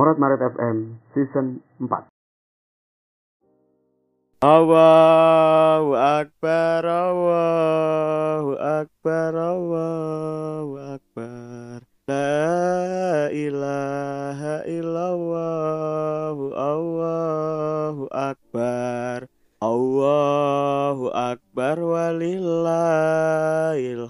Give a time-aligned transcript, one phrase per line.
[0.00, 2.08] Morat Maret FM Season 4
[4.40, 11.84] Allahu Akbar, Allahu Akbar, Allahu Akbar.
[12.08, 19.28] La ilaha illallah, Allahu Akbar.
[19.60, 22.48] Allahu Akbar walillahil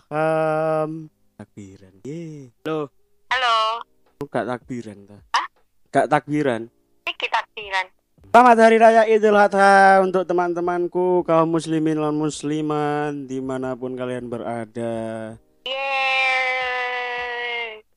[0.07, 1.11] ham.
[1.35, 1.99] Takbiran.
[2.07, 2.55] Ye.
[2.63, 2.87] Loh,
[3.35, 3.83] Halo,
[4.31, 5.19] gak takbiran ta?
[5.35, 5.50] Hah?
[5.91, 6.71] Gak takbiran.
[7.03, 7.91] ini takbiran.
[8.31, 14.31] Selamat Hari Raya Idul Adha untuk teman-temanku kaum muslimin dan musliman di mana pun kalian
[14.31, 15.35] berada.
[15.67, 17.03] Yeay.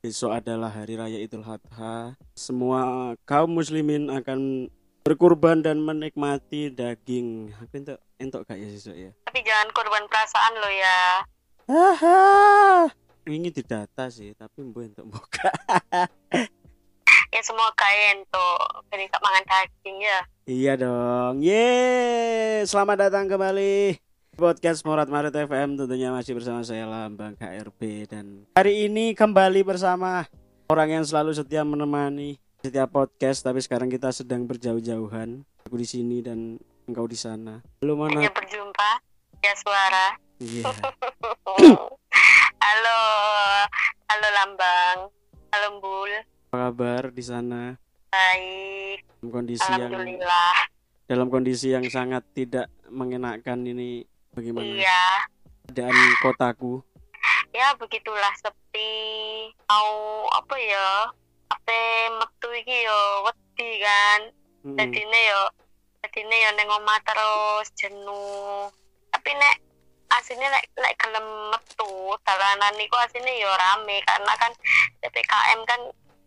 [0.01, 2.17] Besok adalah Hari Raya Idul Adha.
[2.33, 4.73] Semua kaum muslimin akan
[5.05, 7.53] berkurban dan menikmati daging.
[7.61, 9.13] Aku entuk entuk gak ya besok ya?
[9.29, 11.21] Tapi jangan korban perasaan lo ya.
[11.69, 12.89] Haha.
[13.29, 15.53] Ini didata sih, tapi mbok entuk buka.
[17.33, 18.61] Ya semua kain tuh.
[18.93, 20.19] Jadi tak makan daging ya.
[20.45, 21.41] Iya dong.
[21.41, 23.97] Yeay, selamat datang kembali
[24.37, 30.29] podcast Morat Marit FM tentunya masih bersama saya Lambang KRB dan hari ini kembali bersama
[30.69, 35.41] orang yang selalu setia menemani setiap podcast tapi sekarang kita sedang berjauh-jauhan.
[35.65, 37.65] Aku di sini dan engkau di sana.
[37.81, 38.13] Lu mana?
[38.13, 38.89] Hanya berjumpa.
[39.41, 40.07] Ya suara.
[40.37, 40.69] Iya.
[42.69, 42.99] Halo.
[44.05, 44.97] Halo Lambang.
[45.49, 46.32] Halo Mbul.
[46.53, 47.73] Apa kabar di sana?
[48.13, 49.01] Baik.
[49.09, 50.55] Dalam kondisi yang Alhamdulillah.
[51.09, 55.25] dalam kondisi yang sangat tidak mengenakan ini bagaimana Iya.
[55.65, 56.85] keadaan kotaku?
[57.57, 58.93] Ya begitulah sepi.
[59.65, 59.89] Mau
[60.29, 61.09] apa ya?
[61.49, 61.73] Apa
[62.21, 64.19] metu iki yo wedi kan.
[64.61, 64.77] Mm-mm.
[64.77, 65.41] Jadine yo
[66.05, 68.69] jadine yo neng omah terus jenuh.
[69.09, 69.57] Tapi nek
[70.13, 74.53] aslinya nek nek gelem metu dalanan niku aslinya yo rame karena kan
[75.01, 75.81] PPKM kan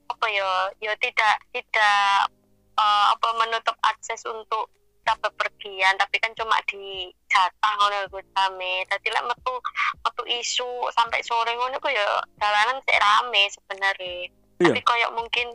[0.06, 2.30] apa yo yo tidak tidak
[2.74, 8.82] eh, apa menutup akses untuk kita bepergian tapi kan cuma di jatah ngono iku rame.
[8.86, 9.54] Dadi lek metu
[10.02, 12.06] metu isu sampai sore ngono iku yo
[12.36, 14.26] dalanan sik rame sebenarnya.
[14.58, 14.66] Iya.
[14.66, 15.54] Tapi koyo mungkin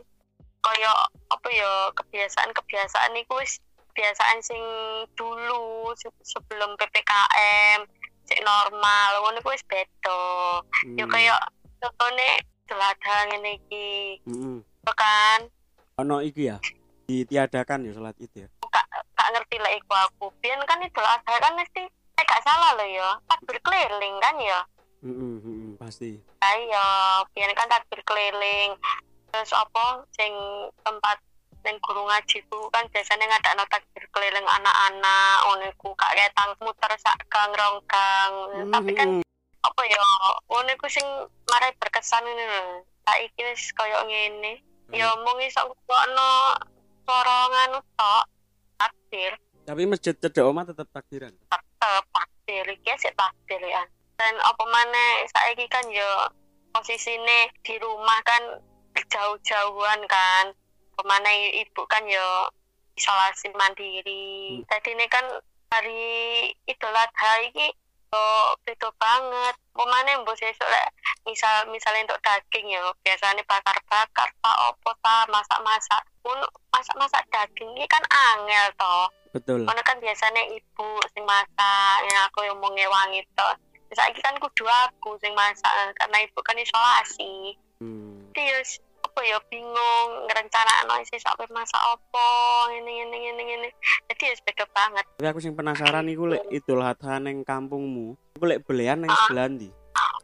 [0.62, 0.92] koyo
[1.28, 3.60] apa ya kebiasaan-kebiasaan iku wis
[3.92, 4.62] kebiasaan sing
[5.12, 7.84] dulu se- sebelum PPKM
[8.24, 10.20] sik normal ngono iku wis beda.
[10.96, 11.12] Yo Hmm.
[11.12, 11.36] koyo
[11.76, 12.40] contohnya
[12.72, 14.64] teladan ngene iki, Mm-mm.
[14.64, 15.44] yo kan
[16.00, 16.56] ono iki ya
[17.04, 20.26] ditiadakan ya sholat id ya gak gak ngerti lah iku aku.
[20.40, 24.60] Biyen kan itu ada kan mesti eh gak salah loh ya, takbir keliling kan ya.
[25.02, 26.88] Mm-mm, mm-mm, pasti Ayo,
[27.36, 28.72] biyen kan takbir keliling.
[29.32, 30.32] Terus apa sing
[30.84, 31.20] tempat
[31.62, 36.92] ning guru ngaji ku kan biasanya ngadakno takbir keliling anak-anak ngono iku gak ketang muter
[36.98, 38.32] sak gang rong gang.
[38.72, 39.21] Tapi kan.
[39.62, 40.02] Apa ya
[40.50, 41.06] ngono iku sing
[41.50, 42.62] marai berkesan ini lho.
[43.06, 44.62] Saiki wis koyo ngene.
[44.92, 46.30] Ya mung iso ngrungokno
[47.06, 48.24] swara nganu tok.
[48.78, 53.82] Takbir tapi masjid cedek omah tetap takbiran tetep takbir iki sik takbir ya.
[54.18, 56.30] Dan apa maneh saiki kan yo
[56.74, 58.42] posisine di rumah kan
[58.94, 60.50] jauh-jauhan kan.
[60.98, 61.30] Ke mana
[61.62, 62.50] ibu kan yo
[62.98, 64.62] isolasi mandiri.
[64.62, 64.66] Hmm.
[64.66, 65.26] Jadi ini kan
[65.72, 66.04] hari
[66.68, 67.72] Idul Adha iki
[68.12, 68.24] yo
[68.62, 69.54] beda banget.
[69.72, 70.92] Pemane mbok sesuk lek
[71.24, 76.36] misal misalnya untuk daging ya biasanya bakar-bakar tak opo ta masak-masak pun
[76.68, 82.44] masak-masak daging ini kan angel toh betul Karena kan biasanya ibu sing masak, yang aku
[82.44, 83.56] yang mau ngewangi toh.
[83.88, 87.56] Saiki kan kudu aku sing masak karena ibu kan isolasi.
[87.80, 88.28] Hmm.
[88.36, 88.80] Jadi ya s-
[89.12, 92.28] apa ya bingung ngerencanakan sih sampai masak apa
[92.72, 93.68] ini ini ini ini.
[94.08, 95.04] Jadi ya beda banget.
[95.12, 99.28] tapi aku sing penasaran iku lek idul adha neng kampungmu iku lek belian neng Ah.
[99.28, 99.68] sebelah ndi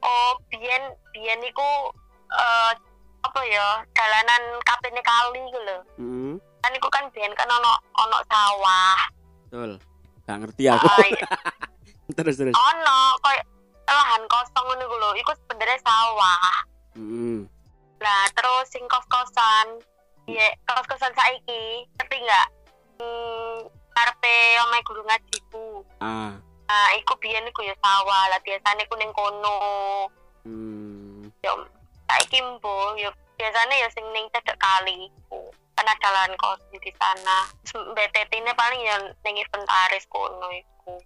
[0.00, 0.82] Oh, biyen
[1.12, 1.92] biyen iku
[2.30, 2.72] eh
[3.20, 5.80] apa ya dalanan kapene kali gitu loh.
[6.00, 8.96] Mm-mm, Kan iku kan biyen kan ono ono sawah.
[9.44, 9.76] betul
[10.24, 11.28] gak ngerti aku Ah, iya.
[12.16, 13.44] terus terus ono kayak
[13.84, 15.10] lahan kosong ngono iku lho.
[15.14, 16.40] Iku sebenarnya sawah.
[16.96, 17.44] Mm-mm.
[17.98, 19.82] Lah terus sing kos-kosan,
[20.30, 22.48] ya kos-kosan saiki, ngerti nggak?
[22.98, 23.56] Hmm,
[23.94, 24.36] karepe
[24.66, 25.66] omahe guru ngajiku.
[26.02, 26.34] ah
[26.68, 29.56] Nah, iku biyen iku ya sawah, lah biasane ku ning kono.
[30.44, 31.32] hmm.
[31.40, 31.52] Yo
[32.04, 33.08] saiki mbo, yo
[33.40, 35.48] biasane ya sing ning cedek kali iku.
[35.72, 37.48] Kan ada lahan kos di sana.
[37.72, 41.00] BTT-ne paling ya ning inventaris kono iku.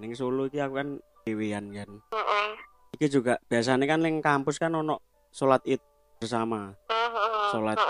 [0.00, 0.88] neng Solo iki aku kan
[1.28, 2.48] dewean kan Heeh.
[3.00, 5.00] Iki juga biasanya kan neng kampus kan ono
[5.32, 5.80] sholat id
[6.20, 6.76] bersama.
[7.48, 7.80] Sholat.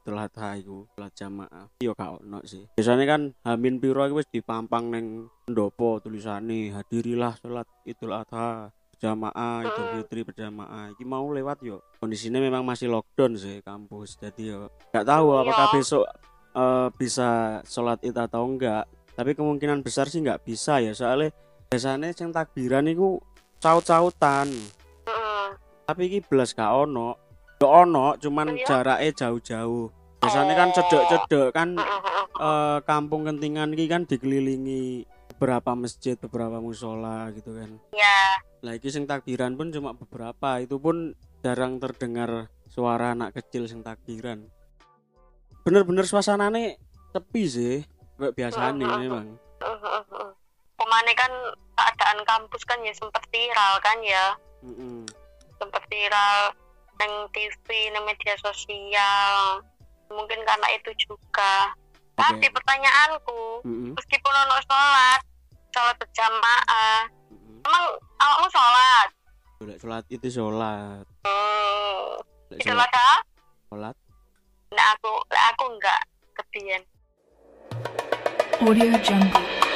[0.00, 4.26] Idul Adha iku sholat jamaah iya gak ono sih biasanya kan Hamin piro iku wis
[4.26, 5.06] dipampang neng
[5.44, 9.86] pendopo tulisane hadirilah sholat Idul Adha berjamaah Idul.
[10.00, 14.60] Fitri berjamaah iki mau lewat yo kondisinya memang masih lockdown sih kampus jadi yo
[14.90, 15.40] nggak tahu Iya.
[15.44, 16.04] apakah besok
[16.50, 17.28] eh, bisa
[17.62, 21.28] sholat id atau enggak tapi kemungkinan besar sih nggak bisa ya soalnya
[21.68, 23.20] biasanya yang takbiran itu
[23.60, 24.48] caut-cautan.
[25.86, 27.14] Tapi iki belas gak ono.
[27.60, 28.66] Gak ono cuman Iya.
[28.66, 29.92] jaraknya jauh-jauh.
[30.20, 30.74] Biasanya kan Oh.
[30.76, 31.68] cedek-cedek kan
[32.40, 35.04] eh, kampung kentingan ini kan dikelilingi
[35.36, 37.76] beberapa masjid beberapa musola gitu kan.
[37.92, 40.60] Ya lah iki sing takbiran pun cuma beberapa.
[40.60, 44.48] Itu pun jarang terdengar suara anak kecil sing takbiran.
[45.64, 46.76] Bener-bener suasananya
[47.12, 47.76] sepi sih
[48.16, 49.36] kayak biasanya memang
[51.00, 51.32] Ke mana kan
[51.80, 55.08] keadaan kampus kan ya sempat viral kan ya Mm-mm.
[55.56, 56.52] sempat viral
[57.00, 59.64] neng TV neng media sosial
[60.12, 61.72] mungkin karena itu juga
[62.20, 62.52] tapi Oke.
[62.52, 63.96] pertanyaanku Mm-mm.
[63.96, 65.20] meskipun ono sholat
[65.72, 67.64] sholat berjamaah Mm-mm.
[67.64, 67.84] emang
[68.20, 69.08] awakmu sholat
[69.80, 72.92] sholat itu sholat hmm, itu sholat
[73.72, 73.96] sholat
[74.68, 76.00] nah aku lah aku enggak
[76.36, 76.84] kebian
[78.60, 79.69] Audio Jungle.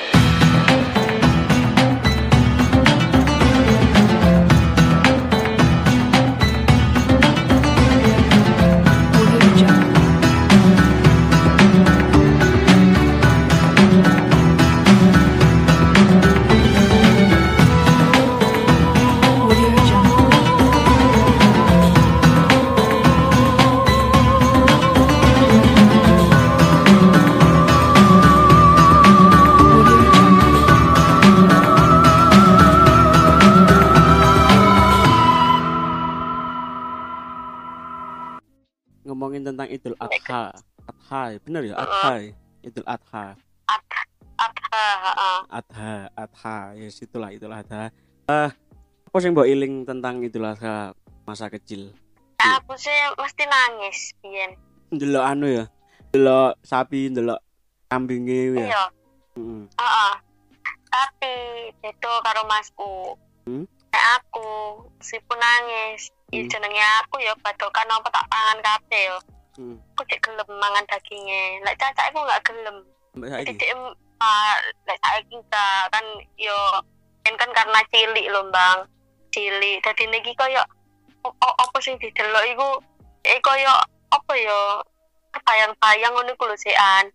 [39.35, 40.55] Ngomongin tentang Idul Adha
[40.87, 42.31] Adha ya, bener ya Adha ya?
[42.63, 43.25] Idul Adha
[44.39, 45.31] adha.
[45.51, 47.91] Adha Adha ya itulah itulah Adha
[48.31, 48.51] eh
[49.11, 50.95] apa sih mbok iling tentang Idul Adha
[51.27, 51.91] masa kecil
[52.39, 54.55] aku sih mesti nangis biyen
[54.95, 55.65] ndelok anu ya
[56.15, 57.43] ndelok sapi ndelok
[57.91, 58.85] kambinge ya iya
[59.35, 59.67] Heeh.
[59.67, 60.13] Heeh.
[60.95, 61.35] Tapi
[61.83, 63.19] itu karo masku.
[63.51, 63.67] Hmm?
[63.91, 64.47] Aku
[65.03, 66.43] meskipun nangis, Hmm.
[66.47, 66.51] hmm.
[66.51, 69.19] jenenge aku ya badokan apa tak pangan kabeh yo.
[69.55, 69.77] Heeh.
[69.95, 71.63] Aku cek gelem mangan dagingnya.
[71.63, 72.77] Lek cacak aku enggak gelem.
[73.15, 73.71] Jadi cek
[74.19, 74.55] ah,
[74.91, 76.59] lek saiki enggak kan yo
[77.23, 78.79] kan kan karena cilik lho, Bang.
[79.31, 79.79] Cilik.
[79.87, 80.63] Dadi niki koyo
[81.41, 82.69] apa sing didelok iku
[83.25, 83.73] eh koyo
[84.11, 84.83] apa yo
[85.47, 87.07] bayang-bayang ngono iku lho sekan.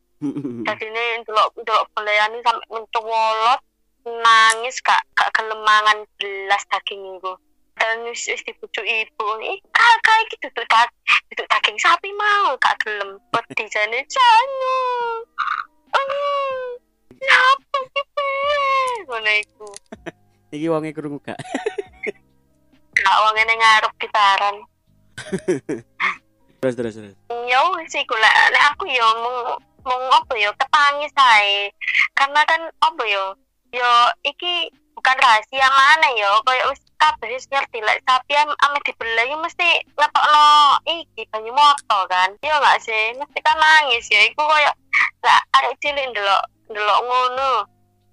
[0.67, 3.59] Jadi ini ndelok ndelok belean ini sampai mencolot
[4.03, 7.33] nangis gak gak gelemangan belas daging itu
[7.79, 10.91] dan wis wis dibujuk ibu ih kakak iki duduk dag
[11.31, 14.77] duduk daging sapi mau gak gelem wedi jane janu.
[15.39, 15.69] Ah
[17.29, 18.05] apa sih
[19.07, 19.67] ngono iku.
[20.55, 21.37] Iki wonge krungu gak?
[22.99, 24.55] Gak wong ngene ngarep gitaran
[26.59, 27.15] terus terus terus.
[27.47, 28.35] Ya wis iku lek
[28.71, 29.55] aku ya mung
[29.87, 31.71] mung apa ya ketangis ae.
[32.15, 33.23] Karena kan apa ya
[33.71, 33.91] ya
[34.27, 34.67] iki
[34.99, 36.27] bukan rahasia mana ya?
[36.43, 40.43] Koyo wis kabeh ngerti lek sapi am ame dibelai mesti ngetokno
[40.83, 42.35] iki banyu moto kan?
[42.43, 43.15] Iya gak sih?
[43.15, 44.27] Mesti kan nangis ya.
[44.27, 44.71] Iku koyo
[45.23, 47.51] lah arek cilik ndelok ndelok ngono.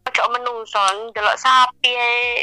[0.07, 0.79] Ojo menungso
[1.11, 1.91] ndelok sapi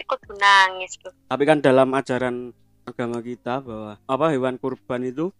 [0.03, 2.51] kudu nangis lho tapi kan dalam ajaran
[2.83, 5.31] agama kita bahwa apa hewan kurban itu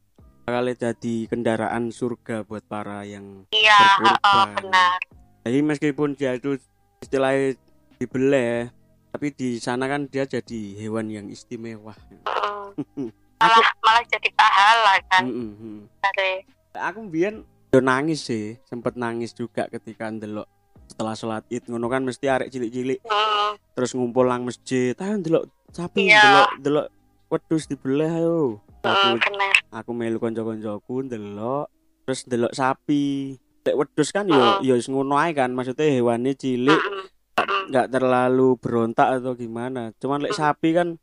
[0.48, 4.24] bakal jadi kendaraan surga buat para yang iya Berkorban.
[4.24, 5.00] heeh, benar.
[5.44, 6.56] Jadi meskipun dia itu
[7.04, 7.60] istilahnya
[8.00, 8.72] dibeleh
[9.14, 13.10] tapi di sana kan dia jadi hewan yang istimewa Heeh.
[13.38, 15.80] malah malah jadi pahala kan Mm, mm, mm.
[16.02, 16.32] dari
[16.74, 20.50] aku mbien yo nangis sih sempet nangis juga ketika ndelok
[20.84, 23.50] setelah sholat id ngono kan mesti arek cilik-cilik Heeh.
[23.72, 26.18] terus ngumpul nang masjid ayo ndelok sapi Iya.
[26.18, 26.88] ndelok ndelok
[27.30, 31.68] wedhus dibeleh ayo Heeh, aku benar aku melu kanca-kancaku ndelok
[32.04, 36.74] terus ndelok sapi lek wedhus kan yo yo wis ngono ae kan maksudnya hewannya cilik
[36.74, 37.06] Heeh.
[37.42, 39.92] Nggak terlalu berontak atau gimana.
[39.98, 41.00] Cuman lek sapi kan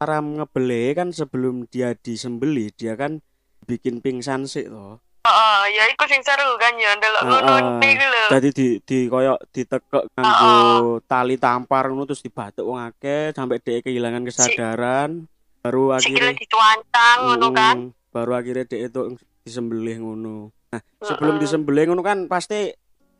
[0.00, 3.20] cara ngebeleh kan sebelum dia disembelih dia kan
[3.68, 8.24] bikin pingsan sih toh Oh, ya iku sing seru kan ya ndelok ngono iku lho.
[8.32, 10.56] jadi di di koyok ditekek nganggo
[11.04, 15.28] tali tampar ngono terus dibatuk wong akeh sampai dia kehilangan kesadaran
[15.60, 17.76] baru Sikile akhirnya dicuancang ngono kan.
[17.76, 19.00] Mm, baru akhirnya dia itu
[19.44, 20.56] disembelih ngono.
[20.72, 21.42] Nah sebelum Heeh.
[21.44, 22.72] disembelih ngono kan pasti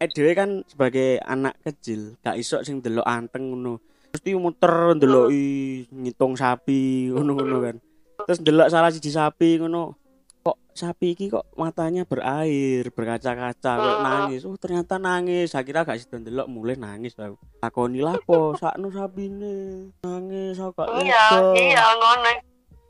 [0.06, 3.76] dhewe kan sebagai anak kecil gak iso sing delok anteng ngono.
[4.10, 5.44] Mesti muter ndeloki
[5.86, 7.76] ngitung sapi ngono-ngono kan.
[8.22, 9.94] Terus ndelok salah siji sapi ngono
[10.40, 14.02] kok sapi iki kok matanya berair berkaca-kaca kok Hmm.
[14.02, 14.42] nangis.
[14.42, 15.52] Oh ternyata nangis.
[15.52, 19.92] Saya kira gak sida ndelok mulai nangis aku takoni lapo sakno sapine?
[20.00, 22.30] Nangis aku gak iya iya ngono.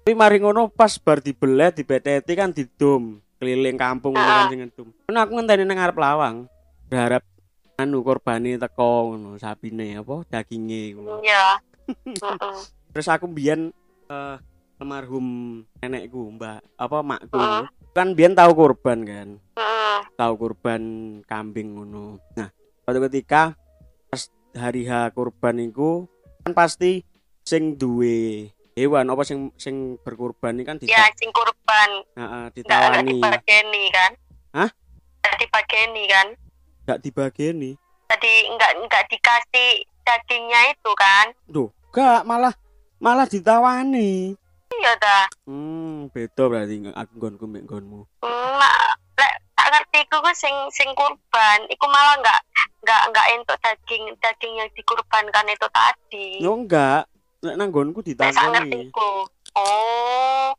[0.00, 4.48] Tapi mari ngono pas bar dibelet dibeteti kan didom keliling kampung ngono kan Ah.
[4.48, 4.88] sing ngedum.
[5.04, 6.36] Kan aku ngenteni nang ngarep lawang
[6.90, 7.22] berharap
[7.78, 11.22] anu korbane teko ngono sapine apa daginge ngono.
[11.22, 11.62] Iya.
[12.92, 13.70] Terus aku mbiyen
[14.10, 14.36] eh,
[14.76, 15.26] almarhum
[15.78, 17.38] nenekku mbak apa makku.
[17.38, 17.70] Hmm.
[17.90, 19.28] kan biyen tahu kurban kan?
[19.54, 19.98] Heeh.
[20.18, 20.82] tahu kurban
[21.24, 22.18] kambing ngono.
[22.34, 22.50] Nah
[22.82, 23.54] suatu ketika
[24.10, 26.10] pas hari H kurban iku
[26.42, 27.06] kan pasti
[27.46, 33.18] sing duwe hewan apa sing sing berkurban ini kan ya dita- sing kurban Heeh, ditawani.
[33.90, 34.12] kan?
[34.50, 34.70] Hah?
[35.20, 36.04] nggak dibageni
[36.90, 37.78] kan gak dibageni.
[38.10, 41.30] Jadi nggak nggak dikasih dagingnya itu kan?
[41.46, 42.50] Duh, gak malah
[42.98, 44.34] malah ditawani.
[44.70, 48.00] Iya dah hmm beda berarti nggak aku nggonku mbek nggonmu.
[48.26, 51.60] Hmm, mak lek tak ngerti ku sing sing kurban.
[51.70, 52.40] Iku malah nggak
[52.82, 56.28] nggak nggak entuk daging daging yang dikurbankan itu tadi.
[56.42, 57.06] Yo enggak
[57.46, 58.90] nek nang nggonku lek tak ngerti ditakoni
[59.54, 60.50] oh.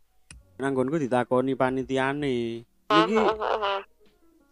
[0.60, 2.64] Nang nggonku ditakoni panitiane.
[2.88, 3.80] Hmm, iki hmm, hmm.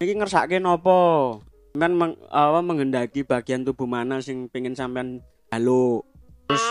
[0.03, 1.39] iki ngersake nopo
[1.77, 5.21] kan meng, apa menghendaki bagian tubuh mana sing pengen sampean
[5.53, 6.01] jaluk
[6.49, 6.65] terus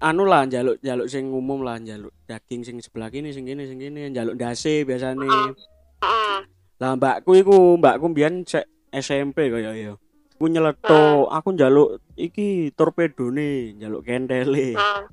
[0.00, 3.76] anu lah jaluk jaluk sing umum lah jaluk daging sing sebelah kini sing kini sing
[3.76, 6.40] kini jaluk dase biasane hmm.
[6.80, 9.92] lah mbakku iku mbakku mbiyen sek SMP kaya ya
[10.40, 15.04] aku nyeletuk aku njaluk iki torpedone njaluk kentele Hmm.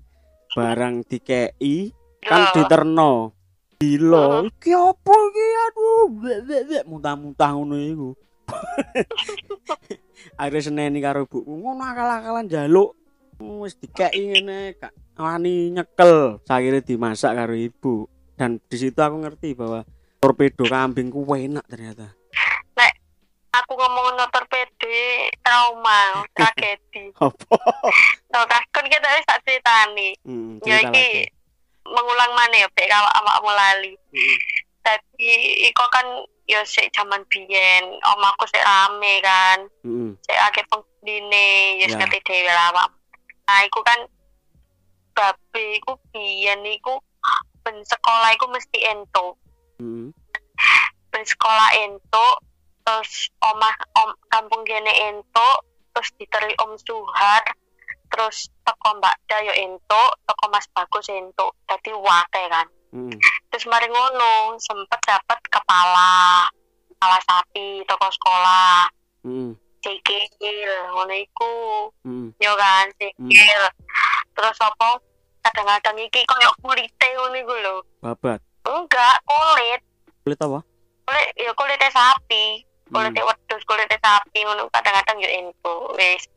[0.56, 1.92] barang dikei
[2.24, 3.36] kan diterno
[3.78, 4.48] Hmm.
[4.48, 6.06] iki apa iki aduh
[6.88, 8.10] muntah-muntah ngono iku
[10.40, 12.98] akhirnya seneni karo ibuku ngono akal-akalan jaluk
[13.38, 16.42] wis dikei ngene gak wani nyekel.
[16.46, 18.10] Akhirnya dimasak karo ibu.
[18.38, 19.82] Dan di situ aku ngerti bahwa
[20.22, 22.14] torpedo kambing ku enak ternyata.
[23.58, 24.94] Aku ngomong no torpedo
[25.42, 27.10] trauma tragedi.
[27.26, 27.58] Apa?
[28.30, 30.14] No kan kita wis tak ceritani.
[30.22, 31.26] Hmm, ya cerita iki
[31.88, 33.94] mengulang mana ya awak awakmu lali?
[34.14, 34.38] Hmm,
[34.88, 35.28] tapi
[35.68, 36.08] iko kan
[36.48, 37.84] yo sik zaman biyen
[38.16, 39.68] omaku sik rame kan.
[39.84, 42.00] Hmm, sik akeh penggune yo Ya.
[42.00, 42.72] ngerti dhewe lah
[43.48, 44.00] nah iku kan
[45.16, 47.00] babe iku biyen iku
[47.64, 49.36] ben sekolah iku mesti entuk.
[49.84, 50.16] Hmm,
[51.12, 52.36] ben sekolah entuk
[52.88, 55.58] terus omah om kampung kene entuk
[55.92, 57.44] terus diteri Om Suhar
[58.08, 61.52] terus toko Mbak Dayo entuk toko Mas Bagus entuk.
[61.68, 62.68] Dadi wake kan.
[62.96, 63.12] Hmm,
[63.58, 66.46] terus mari ngono sempet dapat kepala
[66.94, 68.86] kepala sapi toko sekolah.
[69.26, 71.90] Hmm, sikil ngono iku.
[72.06, 72.38] Hmm.
[72.38, 73.62] yo kan sikil
[74.38, 75.02] terus apa?
[75.42, 77.76] Kadang-kadang iki koyo kulite ngono iku lho.
[77.98, 78.46] Babat.
[78.62, 79.82] Enggak kulit.
[80.22, 80.62] Kulit apa?
[81.10, 82.62] Kulit ya kulitnya sapi.
[82.94, 83.26] Kulit Hmm.
[83.26, 86.30] wedhus kulit sapi ngono kadang-kadang yo info wis.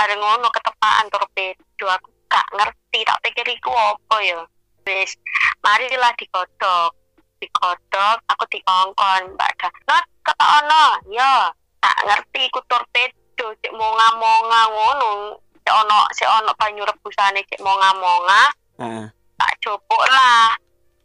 [0.00, 4.40] Ada ngono ketepaan torpedo aku gak ngerti tak pikir iku apa ya
[4.86, 5.14] wis
[5.62, 6.90] marilah digodok
[7.38, 11.50] digodok aku dikongkon mbak dah not kata ono ya
[11.82, 15.34] tak ngerti iku torpedo cek monga-monga ngono.
[15.66, 18.42] Cek ono cek ono banyu rebusane cek monga-monga.
[18.78, 20.54] Ah tak copok lah.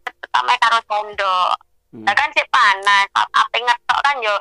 [0.06, 1.54] Pertama karo sendok
[1.94, 4.38] hmm, Lah kan sik panas, ap- ape ngetok kan yo.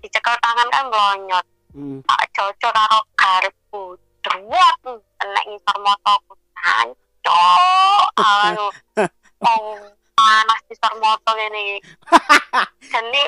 [0.00, 1.46] Dicekel tangan kan melonyot.
[1.76, 2.00] hmm.
[2.08, 3.82] Tak cocok karo garpu.
[4.24, 4.76] Druwat
[5.20, 6.32] kena ngisor motoku.
[7.26, 8.06] Hancur.
[8.46, 8.66] Anu.
[9.44, 9.76] Oh,
[10.16, 11.78] panas ngisor moto ngene iki.
[12.92, 13.22] Jane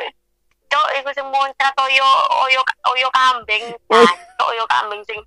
[0.69, 2.09] cok iku sing muncrat oyo
[2.47, 2.61] oyo
[2.93, 3.65] oyo kambing.
[4.39, 5.21] Cok oyo kambing sing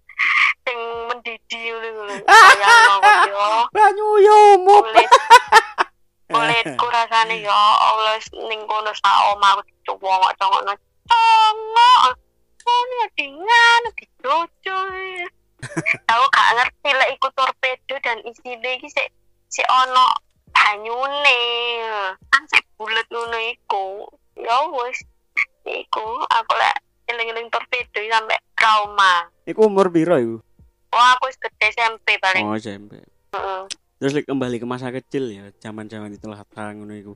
[0.66, 0.78] sing
[1.10, 2.14] mendidih ngono
[3.26, 3.46] yo.
[3.74, 5.10] banyu yomu kulit
[6.30, 8.16] kulitku rasane ya Allah
[8.48, 10.74] ning kono sak omah aku dicongok congokno
[11.10, 12.14] congok
[12.62, 14.78] ngono dingan dijojo
[16.12, 19.08] aku gak ngerti lek iku torpedo dan isine iki sik
[19.48, 20.08] sik ono
[20.52, 21.42] banyune.
[22.30, 24.10] Kan sik bulet ngono iku.
[24.40, 25.00] Ya wis
[25.66, 26.76] iku aku lek
[27.12, 29.28] eling-eling torpedo sampe trauma.
[29.46, 30.38] Iku umur piro iku?
[30.92, 32.44] Wah aku gede SMP paling.
[32.44, 33.00] Oh SMP
[33.32, 33.64] Heeh.
[34.02, 37.14] terus like, kembali ke masa kecil ya zaman-zaman itulah terang ngono iku.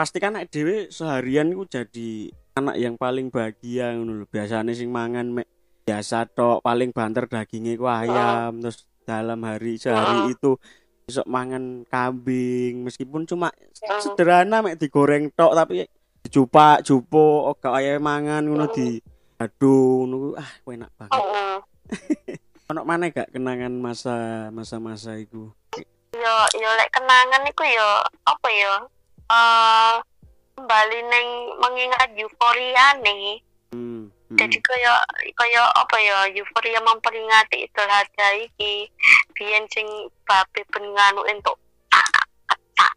[0.00, 4.90] Pasti kan anak dhewe seharian iku jadi anak yang paling bahagia ngono lho biasane sing
[4.90, 5.46] mangan mek
[5.82, 10.54] biasa tok paling banter dagingnya ku ayam terus dalam hari sehari itu
[11.02, 13.50] besok mangan kambing meskipun cuma
[13.98, 15.90] sederhana mek digoreng tok tapi
[16.22, 19.02] dijupak jupo gak ayam mangan ngono di
[19.42, 21.18] aduh ngono ah enak banget.
[21.18, 21.54] Heeh.
[22.70, 25.50] ono mana gak kenangan masa masa-masa itu
[26.14, 27.90] yo yo lek kenangan iku yo
[28.22, 28.74] apa yo?
[29.26, 29.94] Eh
[30.54, 31.26] kembali neng
[31.58, 34.12] mengingat euforia nih Hmm.
[34.32, 34.38] Hmm.
[34.40, 34.94] jadi kaya
[35.36, 38.88] kaya apa ya euforia memperingati Idul Adha iki
[39.36, 39.86] biyen sing
[40.24, 41.56] babe ben nganu entuk
[41.92, 42.08] sak
[42.76, 42.92] sak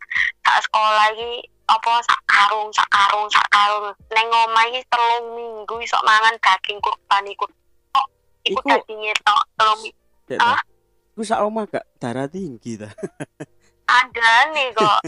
[0.47, 5.75] sak sekolah iki apa sak karung sak karung sak karung neng omah iki telung minggu
[5.83, 7.45] iso mangan daging kurban iku
[7.91, 8.07] tok
[8.47, 9.81] iku dagingnya tok telung
[10.41, 10.57] Ah?
[11.13, 12.89] Iku sak omah gak darah tinggi ta.
[14.01, 14.99] ada nih kok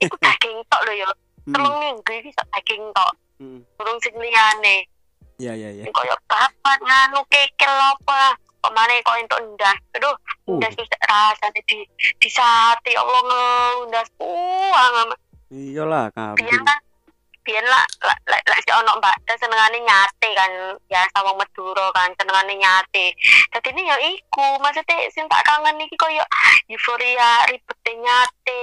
[0.00, 1.06] iku daging tok lho ya
[1.42, 1.58] Hmm.
[1.58, 3.12] telung minggu iki sak daging tok
[3.42, 3.66] hmm.
[3.74, 4.86] turung sing liyane
[5.42, 5.90] Ya ya ya.
[5.90, 8.38] koyo babat nganu kekel apa?
[8.62, 9.74] Pemane kok entuk ndas.
[9.98, 10.14] Aduh
[10.46, 11.86] Uh, ndas wis rasane di
[12.18, 15.14] di sate ya Allah ngelundas uang
[15.54, 16.66] iyalah biyen kambing.
[16.66, 16.78] kan
[17.46, 19.18] biyen lah lah lah lah si ono mbak.
[19.38, 20.50] Senengane nyate kan
[20.90, 23.14] ya sama Madura kan senengane nyate.
[23.50, 26.22] Dadi ini ya iku maksudnya sing tak kangen iki koyo
[26.70, 28.62] euforia ribete nyate.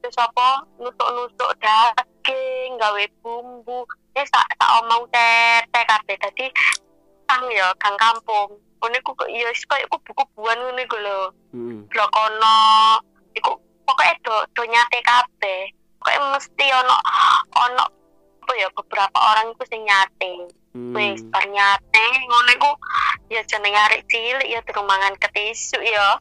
[0.00, 3.84] Terus apa nusuk-nusuk daging gawe bumbu
[4.16, 6.16] ya sak sak omong tete kabeh.
[6.16, 6.46] Dadi
[7.28, 8.56] kang ya kang kampung.
[8.80, 11.20] Ngene ku kok ya wis koyo kubu-kubuan ngene ku lho.
[11.92, 12.56] Blok kono
[13.36, 15.68] iku pokoknya do do nyate kabeh.
[16.00, 16.96] Pokoknya mesti ono
[17.60, 17.84] ono
[18.46, 20.48] apa ya beberapa orang iku sing nyate.
[20.76, 20.92] Hmm.
[20.92, 22.70] wis bar nyate ngono iku
[23.32, 26.20] ya jeneng arek cilik ya durung mangan ketisuk ya.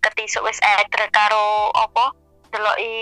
[0.00, 2.14] Ketisuk wis eder karo apa
[2.52, 2.94] deloki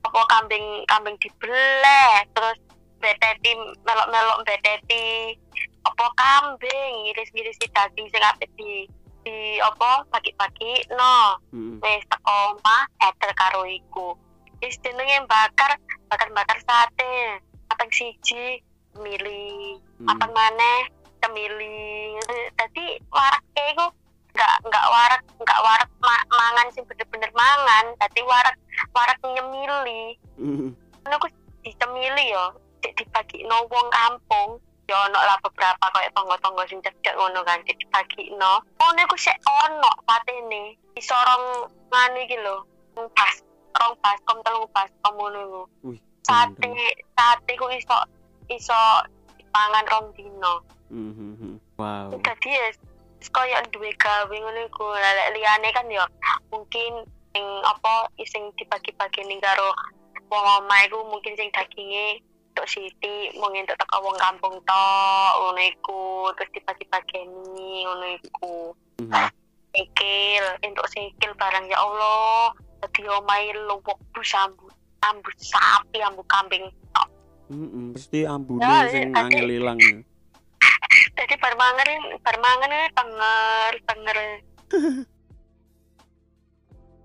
[0.00, 2.24] apa kambing kambing dibeleh.
[2.32, 2.58] Terus
[3.04, 3.52] beteti
[3.84, 5.36] melok-melok beteti
[5.84, 8.88] apa kambing iris-irisi daging sing apik di
[9.20, 11.76] di apa pagi-pagi no Hmm.
[11.80, 14.16] wis teko omah eder karo iku.
[14.58, 15.76] Wis jenenge bakar
[16.08, 20.08] bakar-bakar sate apeng siji milih Hmm.
[20.08, 20.88] apa maneh
[21.20, 22.16] kemili
[22.54, 23.86] tadi warak iku
[24.34, 27.92] nggak nggak warak nggak warak ma- mangan sing bener-bener mangan.
[27.98, 28.56] Tadi warak
[28.90, 30.16] warak nyemili.
[30.36, 30.72] Hmm.
[31.04, 31.28] ngono ku
[31.60, 32.44] dicemili yo
[32.84, 37.64] cek dibagi no wong kampung ya ono lah beberapa kayak tonggo-tonggo sing cedek ngono kan
[37.64, 42.60] cek dibagi no ngono ku sik ono patene disorong nganu iki lho
[42.92, 43.34] rong pas
[43.80, 45.62] rong baskom telung baskom ngono iku.
[46.24, 46.68] Sate
[47.16, 47.96] sate ku iso
[48.52, 48.80] iso
[49.40, 50.54] dipangan rong dino
[50.94, 51.56] Hmm, hmm, hmm.
[51.80, 52.14] Wow.
[52.22, 52.70] dadi ya
[53.34, 54.94] koyo duwe gawe ngono iku.
[54.94, 56.04] Lek liyane kan ya
[56.52, 59.74] mungkin sing apa sing dibagi-bagi ning karo
[60.30, 62.22] wong omah iku mungkin sing daginge
[62.54, 67.42] tok siti mung entuk teko wong kampung tok ngono iku terus dibagi-bageni
[67.82, 68.54] ngono iku
[68.94, 69.10] Hmm.
[69.70, 76.62] sikil entuk sikil barang ya Allah dadi omahe luwuk bu sambut sambut sapi ambu kambing
[76.90, 77.10] tok
[77.44, 77.88] Hmm, hmm.
[77.92, 79.76] Pasti ambune Ya, sing angel ilang.
[79.76, 79.98] ya.
[81.12, 81.88] dadi bar mangan
[82.18, 84.18] bar mangan ini tenger tenger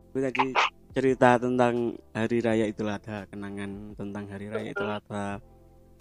[0.09, 0.47] Gue tadi
[0.89, 5.37] cerita tentang hari raya Idul Adha, kenangan tentang hari raya Idul Adha.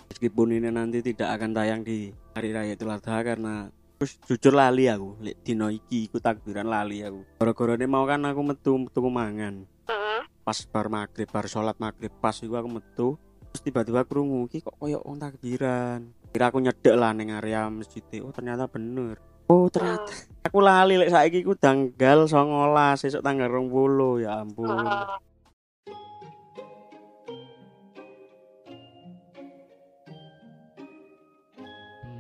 [0.08, 3.68] Meskipun ini nanti tidak akan tayang di hari raya Idul Adha karena
[4.00, 7.20] terus jujur lali aku, lek dino iki iku takbiran lali aku.
[7.42, 9.68] Gara-gara ini mau kan aku metu metu mangan.
[10.46, 13.08] Pas bar maghrib, bar sholat maghrib pas iku aku metu.
[13.52, 16.08] Terus tiba-tiba krungu iki kok koyo wong takbiran.
[16.32, 18.00] Kira aku nyedek lah ning area masjid.
[18.24, 19.20] Oh ternyata bener.
[19.48, 20.12] Oh ternyata
[20.44, 22.36] aku lali lek saiki ku tanggal 19
[23.00, 24.68] esuk tanggal 20 ya ampun.
[24.68, 25.08] Heeh.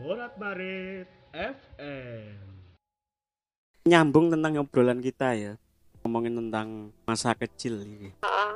[0.00, 2.32] Morat Marit FM.
[3.84, 5.52] Nyambung tentang obrolan kita ya.
[6.00, 8.16] Ngomongin tentang masa kecil ini.
[8.24, 8.52] Heeh.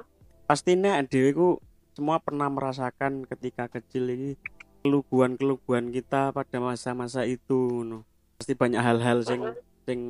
[0.49, 1.49] Pastinya dhewe ku
[1.93, 4.41] semua pernah merasakan ketika kecil ini
[4.81, 8.09] keluguan-keluguan kita pada masa-masa itu no.
[8.43, 9.39] Pasti banyak hal-hal sing
[9.87, 10.01] sing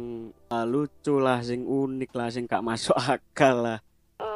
[0.49, 3.79] uh, lucu lah, sing unik lah, sing gak masuk akal lah.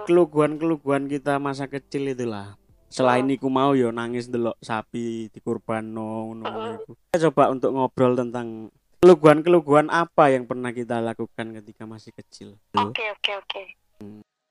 [0.04, 2.60] Keluguan-keluguan kita masa kecil itulah.
[2.92, 6.44] Selain iku mau yo nangis delok sapi dikurbanno ngono
[6.76, 6.92] iku.
[7.08, 8.68] Kita coba untuk ngobrol tentang
[9.00, 12.60] keluguan-keluguan apa yang pernah kita lakukan ketika masih kecil.
[12.76, 12.92] Loh.
[12.92, 13.62] Oke oke oke.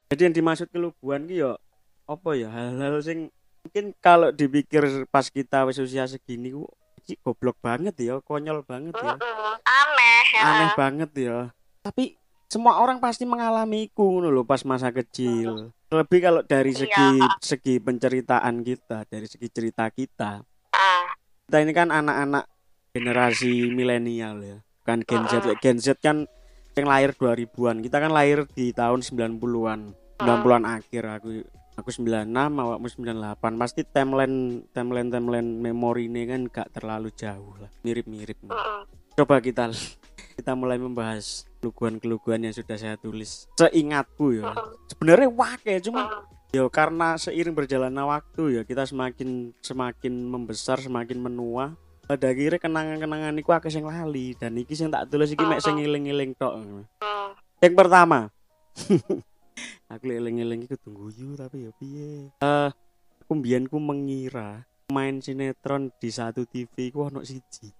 [0.09, 1.53] Jadi yang dimaksud keluguan ki yo
[2.09, 3.29] apa ya hal-hal sing
[3.61, 6.65] mungkin kalau dipikir pas kita wis usia segini ku
[7.05, 9.13] iki goblok banget ya, konyol banget ya.
[9.61, 10.41] Aneh ya.
[10.41, 11.37] Aneh banget ya.
[11.85, 12.17] Tapi
[12.49, 15.69] semua orang pasti mengalami iku ngono lho pas masa kecil.
[15.93, 16.81] Lebih kalau dari Iya.
[16.81, 17.09] segi
[17.45, 20.41] segi penceritaan kita, dari segi cerita kita.
[20.73, 21.13] Ah.
[21.45, 22.49] Kita ini kan anak-anak
[22.89, 24.57] generasi milenial ya.
[24.81, 26.25] Kan Gen Z, Gen Z kan
[26.73, 27.85] yang lahir 2000-an.
[27.85, 29.93] Kita kan lahir di tahun 90-an.
[30.15, 31.29] 90-an akhir aku
[31.75, 37.71] aku 96 awakmu 98 pasti timeline timeline timeline memori ini kan gak terlalu jauh lah
[37.83, 38.81] mirip-mirip Heeh.
[39.19, 39.71] coba kita
[40.35, 44.55] kita mulai membahas keluguan-keluguan yang sudah saya tulis seingatku ya
[44.91, 51.75] sebenarnya wake cuma Yo karena seiring berjalannya waktu ya kita semakin semakin membesar, semakin menua.
[52.07, 55.75] Pada akhirnya kenangan-kenangan iku akeh sing lali dan iki sing tak tulis iki mek sing
[55.75, 56.55] ngiling-ngiling tok.
[56.55, 56.87] Hmm.
[57.59, 58.31] Yang pertama.
[59.91, 62.29] aku eling-eling iku tunggu yu tapi ya piye.
[62.41, 62.69] Eh
[63.25, 67.73] aku mbiyen ku mengira main sinetron di satu TV ku ono siji.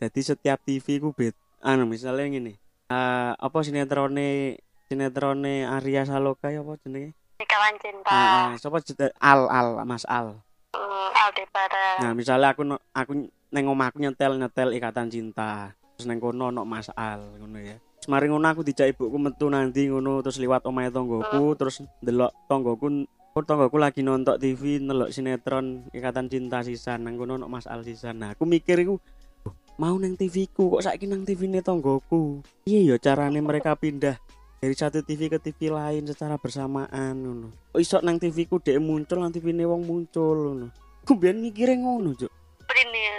[0.00, 2.58] Jadi setiap TV ku bet anu misalnya ngene.
[2.90, 4.58] Eh apa sinetrone
[4.90, 7.14] sinetrone Arya Saloka ya apa jenenge?
[7.44, 8.12] Kawan cinta.
[8.58, 9.14] Sapa jenenge?
[9.22, 10.42] Al Al Mas Al.
[10.74, 11.96] Hmm, Aldebaran.
[12.02, 15.70] Nah, misalnya aku aku neng omahku nyetel nyetel ikatan cinta.
[15.94, 17.78] Terus neng kono ono Mas Al ngono ya.
[18.04, 23.08] Mari ngono aku dijak ibuku metu nanti ngono terus liwat omahe tonggoku terus ndelok tonggoku
[23.34, 27.82] Oh, tonggoku lagi nonton TV nelok sinetron ikatan cinta sisan nang kono ono Mas Al
[27.82, 28.22] sisan.
[28.22, 29.02] Nah, aku mikir iku
[29.42, 32.46] "Loh, mau neng TV ku kok saiki nang TV ne tonggoku.
[32.62, 34.22] Iya ya carane mereka pindah
[34.62, 37.50] dari satu TV ke TV lain secara bersamaan ngono.
[37.74, 40.66] Kok iso nang TV ku dhek muncul nang TV ne wong muncul ngono.
[41.02, 42.30] Aku biyen mikire ngono, Cuk.
[42.70, 43.18] Print ya.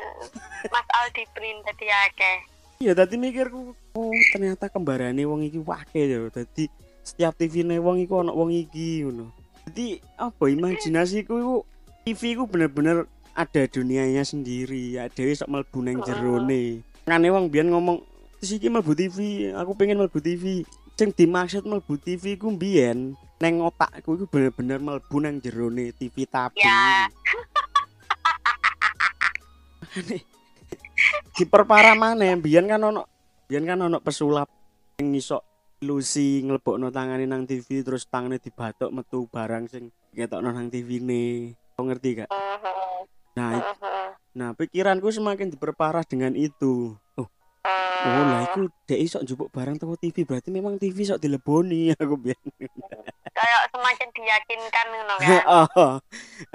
[0.72, 2.38] Mas Aldi print tadi akeh.
[2.80, 6.28] Iya, tadi mikirku, oh ternyata kembarane wong iki wake ya.
[6.30, 6.68] Dadi
[7.02, 9.32] setiap TV ne wong iku ono wong iki ngono.
[9.66, 11.56] Jadi apa imajinasiku iku
[12.06, 15.00] TV ku bener-bener ada dunianya sendiri.
[15.00, 16.84] Ya dhewe sok mlebu nang jerone.
[17.08, 18.04] Ngane wong biyen ngomong,
[18.44, 23.60] "Terus iki mlebu TV, aku pengen mlebu TV." Sing dimaksud mlebu TV ku biyen neng
[23.60, 26.62] otakku iku bener-bener mlebu nang jerone TV tabung.
[26.62, 27.08] Ya.
[31.36, 33.15] diperparah mana biyen kan ono
[33.46, 34.50] biyen kan ono pesulap
[34.98, 35.42] sing iso
[35.84, 41.54] ilusi nglebokno tangane nang TV terus tangane dibatok metu barang sing ketokno nang TV-ne.
[41.76, 42.32] Kau ngerti gak?
[43.36, 43.60] Nah,
[44.32, 46.96] nah pikiranku semakin diperparah dengan itu.
[47.20, 51.92] Oh, oh lah iku dek iso njupuk barang teko TV berarti memang TV sok dileboni
[52.00, 52.40] aku biyen.
[53.36, 55.28] Kayak semacam diyakinkan ngono kan.
[55.60, 55.96] oh.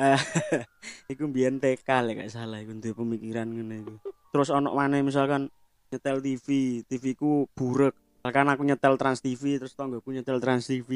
[0.01, 0.21] Eh,
[1.13, 3.95] iku mbiyen TK lek gak salah iku duwe pemikiran ngene iku.
[4.33, 5.53] Terus ono maneh misalkan
[5.91, 6.47] nyetel TV,
[6.87, 7.99] TV ku burek.
[8.23, 10.91] Misalkan aku nyetel Trans TV terus tonggoku nyetel Trans TV.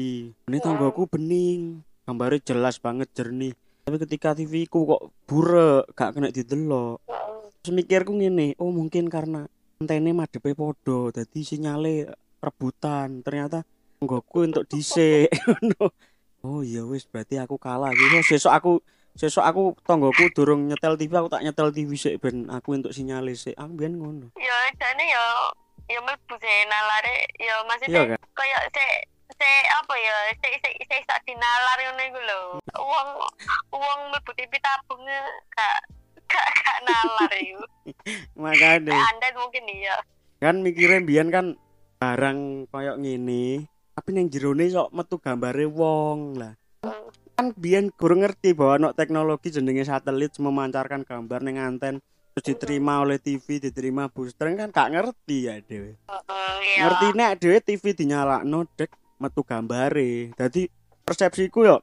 [0.47, 3.51] Ini tonggoku bening, gambarnya jelas banget jernih.
[3.83, 7.03] Tapi ketika TV ku kok burek, gak kena didelok.
[7.59, 9.43] Terus mikirku ngene, oh mungkin karena
[9.83, 13.19] antene madepe podo, dadi sinyale rebutan.
[13.19, 13.67] Ternyata
[13.99, 15.27] tonggoku untuk dhisik.
[16.45, 18.21] Oh iya wis berarti aku kalah gitu.
[18.21, 18.77] Sesuk aku
[19.15, 23.31] sesuk aku tonggoku durung nyetel TV aku tak nyetel TV sik ben aku untuk sinyale
[23.31, 23.55] sik.
[23.55, 24.27] Aku biyen ngono.
[24.35, 25.23] Ya jane ya
[25.87, 28.19] ya mlebu sih nalare ya Iya maksudnya kan?
[28.35, 28.85] kayak se
[29.39, 32.39] se apa ya se se se sak dinalar ngono iku lho.
[32.75, 33.09] Uang
[33.71, 35.01] uang mlebu TV tabung
[35.55, 35.79] gak
[36.27, 37.63] gak gak nalar iku.
[38.43, 39.95] Makane Anda mungkin iya.
[40.43, 41.55] kan mikirnya biyen kan
[41.95, 46.53] barang koyok ngene, tapi ning jerone sok metu gambare wong lah.
[46.83, 47.07] Hmm.
[47.35, 51.99] Kan biyen kurang ngerti bahwa ono teknologi jenenge satelit memancarkan gambar ning anten
[52.31, 55.95] terus diterima oleh TV diterima booster kan gak ngerti ya Heeh,
[56.63, 56.79] iya.
[56.87, 60.31] ngerti nek dhewe TV dinyalakno dek metu gambare.
[60.35, 60.67] Dadi
[61.03, 61.77] persepsiku yo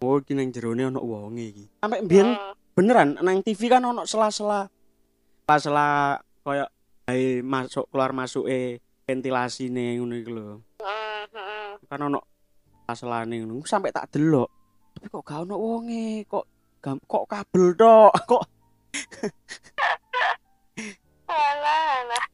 [0.00, 1.64] oh iki ning jerone ono wonge iki.
[1.80, 2.36] Sampai biyen
[2.72, 4.68] beneran nang TV kan ono sela-sela
[5.44, 6.64] sela-sela koyo
[7.44, 10.48] masuk keluar masuk eh ventilasi nih ngono iku lho.
[11.88, 12.20] Kan ono
[12.84, 14.63] sela-selane ngono sampai tak delok
[15.04, 16.48] tapi kok gak ono wonge kok
[16.80, 18.44] gam- kok kabel tok kok
[21.28, 22.24] Alah, alah.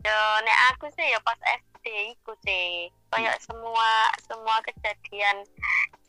[0.00, 1.84] Yo, nek aku sih ya pas SD
[2.16, 2.88] iku sih.
[3.12, 5.44] Kayak semua semua kejadian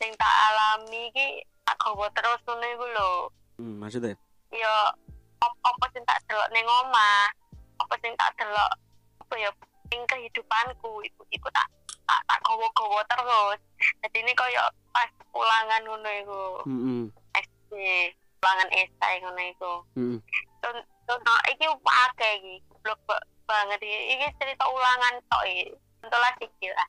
[0.00, 3.12] sing tak alami iki tak gawa terus ngono iku lho.
[3.60, 4.16] hmm, maksudnya
[4.48, 4.74] Yo
[5.44, 7.28] op apa sing tak delok ning omah,
[7.76, 8.72] apa sing tak delok
[9.20, 9.52] apa ya
[9.90, 11.66] ing kehidupanku iku iku tak
[12.10, 13.58] tak, tak gawa-gawa terus.
[14.02, 16.42] Jadi ini kayak pas ulangan ngono iku.
[16.66, 17.02] heeh
[17.38, 17.72] SD
[18.42, 19.72] ulangan esai ngono iku.
[19.94, 20.18] heeh
[20.58, 22.54] Con- Contoh iki akeh iki.
[22.82, 23.98] Ba- banget iki.
[24.18, 25.70] Iki cerita ulangan tok iki.
[26.02, 26.88] Contohlah sikil lah.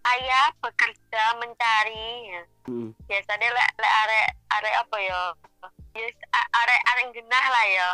[0.00, 2.44] Ayah bekerja mencari heeh
[3.04, 5.20] biasanya lek lek arek arek apa ya
[5.92, 7.88] yes arek arek genah lah ya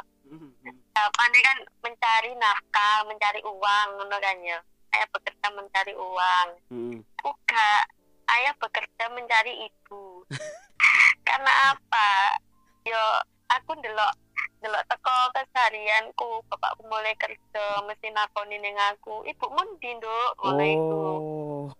[0.94, 4.58] jawabannya kan mencari nafkah mencari uang ngono kan ya
[4.96, 6.48] ayah bekerja mencari uang.
[6.72, 7.84] Heeh aku gak.
[8.30, 10.22] Ayah bekerja mencari ibu.
[11.26, 12.38] Karena apa?
[12.86, 13.02] Yo
[13.50, 14.14] aku ndelok
[14.62, 16.30] ndelok teko keseharianku.
[16.46, 19.26] Bapakku mulai kerja mesti nakoni ning aku.
[19.26, 20.30] Ibu mundi nduk?
[20.38, 21.02] Ngono iku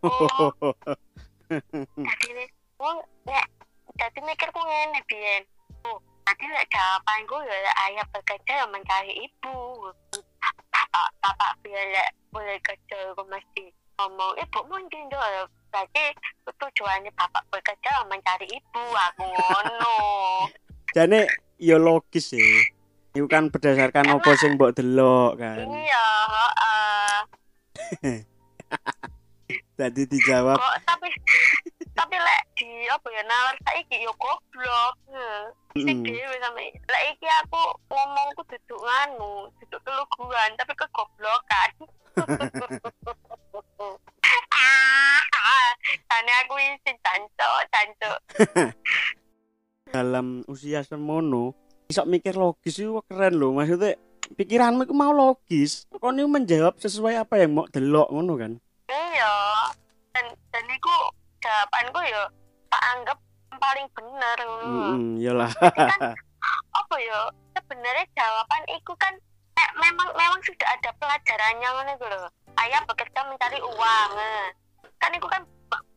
[0.02, 0.50] oh.
[1.94, 2.48] Jadi nih
[2.82, 3.46] wong nek
[3.94, 5.46] jadi mikirku ngene biyen
[5.86, 9.94] oh tadi lek jawabanku ya ayah bekerja ya mencari ibu.
[10.74, 16.04] Bapak bapak lek boleh kerja aku mesti ngomong ibu mungkin dong berarti
[16.44, 18.84] tujuannya bapak bekerja mencari ibu.
[18.92, 19.96] Aku ngono.
[20.96, 21.24] Jane
[21.56, 22.60] ya logis sih.
[23.16, 25.64] Iku kan berdasarkan apa sing mbok delok kan.
[25.64, 26.08] iya.
[29.80, 30.60] Jadi dijawab.
[30.60, 31.08] Kok tapi
[31.96, 34.96] tapi lek di apa ya nalar saiki yo goblok.
[35.76, 41.72] Sing dhewe sampe lek iki aku ngomongku duduk nganu duduk keluguran tapi kegoblokan
[46.06, 48.18] Ane aku isin cancok, cancok.
[49.86, 51.54] dalam usia semono
[51.86, 53.94] iso mikir logis itu keren loh maksudnya
[54.34, 58.52] pikiranmu itu mau logis kau ini menjawab sesuai apa yang mau delok ngono kan
[58.86, 59.34] Iya.
[60.12, 60.94] Dan dan iku
[61.40, 62.22] jawabanku yo
[62.68, 63.18] tak anggap
[63.56, 64.38] paling bener.
[64.66, 65.50] mm iyalah
[66.78, 67.20] Apa yo?
[67.56, 69.14] Sebenarnya jawaban iku kan
[69.76, 72.28] memang memang sudah ada pelajarannya ngono iku lho.
[72.56, 74.10] Ayah bekerja mencari uang.
[74.16, 74.48] eh.
[74.96, 75.42] Kan iku kan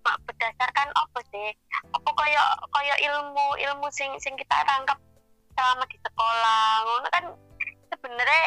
[0.03, 1.49] berdasarkan apa sih?
[1.95, 4.99] Apa koyo koyo ilmu ilmu sing sing kita tangkap
[5.55, 6.69] selama di sekolah.
[6.83, 7.23] Ngono kan
[7.91, 8.43] sebenarnya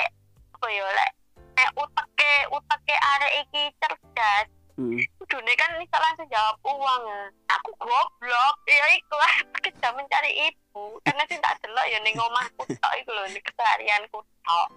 [0.54, 1.10] apa yo lek
[1.52, 4.48] nek uteke uteke arek iki cerdas
[4.80, 7.22] Mm, Kudune kan bisa langsung jawab uang ya.
[7.60, 9.16] Aku goblok, ya iku
[9.60, 10.96] kerja mencari ibu.
[11.04, 14.68] Karena sih tak delok ya ning omahku tok iku lho, keseharianku tok.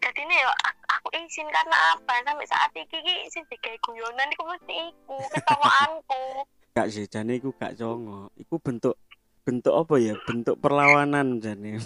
[0.00, 2.12] Jadi ini ya aku, aku izin karena apa?
[2.24, 6.24] Sampai saat iki ki sing digawe guyonan iku mesti iku ketawaanku.
[6.70, 8.94] gak sih jane iku gak congo iku bentuk
[9.42, 11.82] bentuk apa ya bentuk perlawanan jane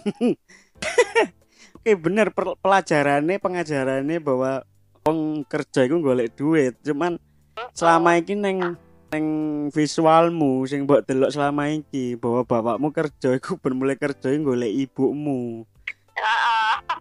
[1.80, 4.60] oke bener per- pelajarannya pengajarannya bahwa
[5.08, 7.16] wong kerja iku golek duit cuman
[7.72, 8.76] selama iki neng
[9.08, 9.26] neng
[9.72, 15.62] visualmu sing mbok delok selama iki bahwa bapakmu kerja iku ben mulai kerja golek ibumu.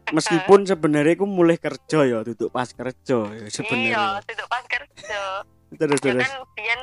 [0.10, 5.22] Meskipun sebenarnya iku mulai kerja ya duduk pas kerja ya Iya, sebenarnya duduk pas kerja.
[5.74, 6.80] terus Ya terus kan biyen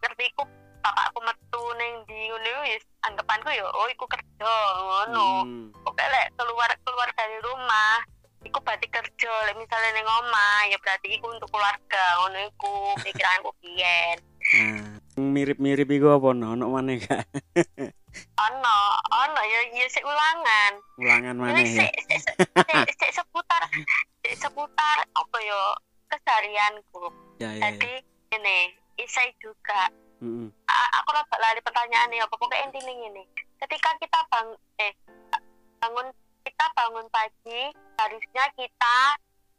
[0.00, 0.42] ngerti iku
[0.80, 5.28] bapakku metu ning di ngono wis anggapanku ya oh iku kerja ngono.
[5.44, 5.66] Hmm.
[5.78, 8.00] pokoknya lek keluar keluar dari rumah
[8.40, 13.50] iku berarti kerja lek misalnya neng omah ya berarti iku untuk keluarga ngono iku pikiranku
[13.60, 14.16] biyen
[14.50, 16.56] Nah, mirip-mirip iku apa no?
[16.56, 17.28] Ono maneh gak?
[18.36, 18.78] ono
[19.10, 21.86] ono ya ya sik ulangan Ulangan maneh ya.
[21.86, 23.62] sik sik sik seputar
[24.20, 25.62] sik seputar apa yo
[26.10, 27.04] keseharianku
[27.36, 27.54] Ya ya.
[27.54, 27.60] ya.
[27.72, 27.92] jadi
[28.32, 28.58] ini
[28.96, 29.88] isai juga
[30.20, 30.52] Mm-mm.
[30.66, 33.24] A- aku rada lali pertanyaannya apa pokoknya intinya ini
[33.58, 34.92] ketika kita bang eh
[35.78, 37.62] bangun kita bangun pagi
[37.96, 38.96] harusnya kita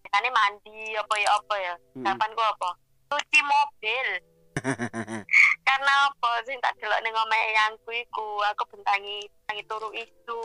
[0.02, 2.04] misalnya mandi apa ya apa ya Mm-mm.
[2.04, 2.70] jawabanku apa
[3.10, 4.08] cuci mobil
[5.68, 6.56] karena apa sih?
[6.60, 8.44] Tak delok ning omahe eyangku iku.
[8.54, 10.42] Aku bentangi bentangi turu isu.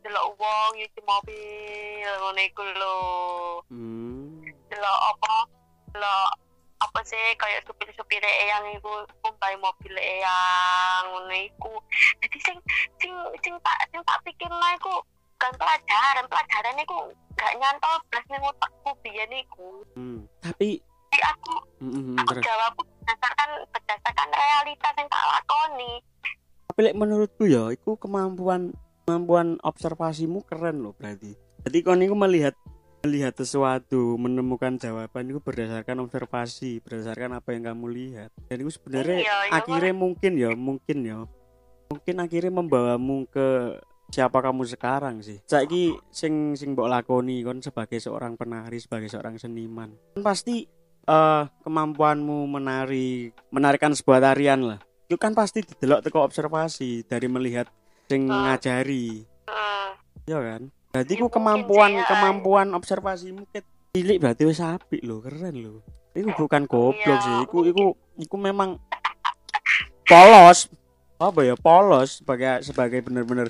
[0.00, 2.10] Delok wong nyuci mobil.
[2.22, 2.98] Ngono iku lho.
[3.70, 4.42] Hmm.
[4.66, 5.34] delok apa?
[5.92, 6.30] Delok
[6.76, 7.24] apa sih?
[7.36, 11.02] Kayak supir-supir eyang iku kumpai mobil eyang.
[11.12, 11.76] Ngono iku.
[12.24, 12.58] Jadi sing
[12.98, 13.12] sing
[13.44, 14.94] sing tak sing tak pikir iku
[15.36, 16.24] kan pelajaran.
[16.26, 19.84] Pelajaran iku gak nyantol blas ning otakku biyen iku.
[19.92, 20.24] Hmm.
[20.40, 20.80] Tapi
[21.16, 22.44] jadi aku Mm-mm, aku terus.
[22.44, 25.92] jawabku berdasarkan berdasarkan realitas yang tak lakoni
[26.66, 28.74] Tapi menurutku ya, itu kemampuan
[29.06, 31.38] kemampuan observasimu keren loh berarti.
[31.62, 32.58] Jadi kau niku melihat
[33.06, 38.34] melihat sesuatu, menemukan jawaban itu berdasarkan observasi, berdasarkan apa yang kamu lihat.
[38.50, 41.18] Dan itu sebenarnya Iya, iya, akhirnya mungkin ya, mungkin ya,
[41.86, 43.78] mungkin akhirnya membawamu ke
[44.10, 45.38] siapa kamu sekarang sih.
[45.46, 49.94] Saiki sing sing mbok lakoni kon sebagai seorang penari, sebagai seorang seniman.
[50.18, 50.66] Pasti
[51.06, 54.78] eh kemampuanmu menari, menarikan sebuah tarian lah.
[55.06, 57.70] Itu kan pasti didelok teko observasi dari melihat
[58.04, 58.50] sing Ah.
[58.50, 59.22] ngajari.
[59.44, 59.88] hmm.
[60.26, 60.62] Ya kan?
[60.90, 62.06] Berarti Ya, ku mungkin kemampuan sih, ya.
[62.08, 65.74] kemampuan observasimu ket cilik berarti wis apik lho, keren lho.
[66.12, 67.84] Iku bukan goblok Iya, sih, iku iku
[68.16, 68.80] iku memang
[70.04, 70.66] polos.
[71.16, 73.48] Apa ya polos sebagai sebagai bener-bener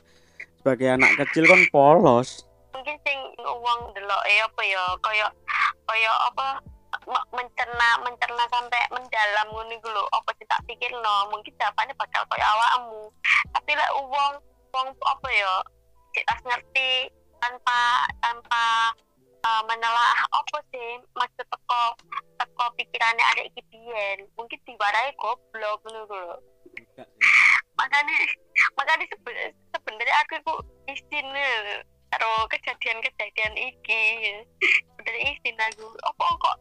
[0.57, 2.45] sebagai anak kecil kan polos.
[2.71, 5.27] mungkin sing uang delok eh apa ya kaya
[5.83, 6.61] kaya apa
[7.07, 10.03] mencerna mencerna sampai mendalam ngono iku lho.
[10.11, 11.31] Apa sih tak pikirno?
[11.31, 13.11] Mungkin jawabannya bakal kaya awakmu.
[13.55, 14.33] Tapi lek uang
[14.75, 15.55] uang apa ya?
[16.27, 18.65] Tas ngerti tanpa tanpa
[19.45, 21.83] uh, menelaah apa sih maksud teko
[22.41, 24.27] teko pikirannya ada iki biyen.
[24.35, 26.37] Mungkin diwarai goblok ngono lho.
[27.77, 28.17] Makanya
[28.75, 30.55] makanya sebe- sebenarnya aku itu
[30.89, 31.85] eh,
[32.17, 34.05] karo kejadian-kejadian iki.
[35.05, 36.57] Dari izin aku apa kok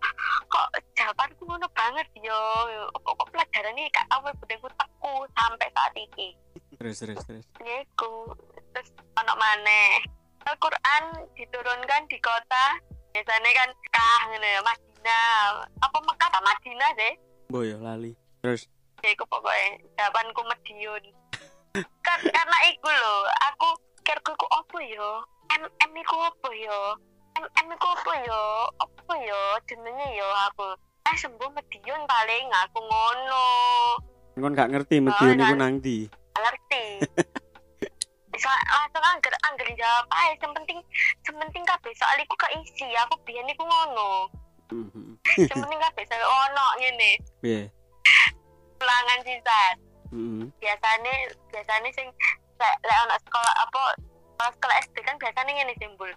[0.52, 0.68] kok
[1.00, 2.44] jawabanku ngono banget yo.
[2.92, 6.36] Apa kok pelajaran ini kak awal budengku teku sampai saat ini
[6.76, 7.46] Terus terus terus.
[7.64, 8.36] Iku.
[8.76, 10.04] Terus ono maneh.
[10.44, 11.04] Al-Quran
[11.40, 12.78] diturunkan di kota
[13.16, 15.64] biasanya kan kah ngono ya Madinah.
[15.80, 17.14] Apa Mekah apa Madinah sih
[17.48, 18.12] Boyo lali.
[18.44, 18.68] Terus?
[19.00, 21.04] Ya iku pokoknya jawabanku Medion
[22.08, 23.16] kan karena iku lho
[23.52, 23.68] aku
[24.02, 25.10] kira iku apa yo
[25.56, 26.80] M M iku apa yo
[27.40, 28.42] M M iku apa yo
[28.76, 30.68] apa yo jenenge yo aku
[31.06, 33.48] ah sembuh Medion paling aku ngono
[34.36, 36.12] kon gak ngerti Medion iku nang ndi.
[36.36, 36.84] ngerti
[38.36, 40.52] bisa langsung angger angger jawab aja yang
[41.40, 44.28] penting kabeh soal iku keisi aku biyen iku ngono
[45.32, 47.72] penting kabeh soal ono ngene Piye?
[48.76, 49.76] ulangan sisat
[50.14, 50.48] Mhm.
[50.62, 51.14] biasanya
[51.50, 52.08] biasanya sing
[52.56, 53.84] lek lek anak sekolah apa
[54.36, 56.12] sekolah sekolah SD kan biasanya ngene simbol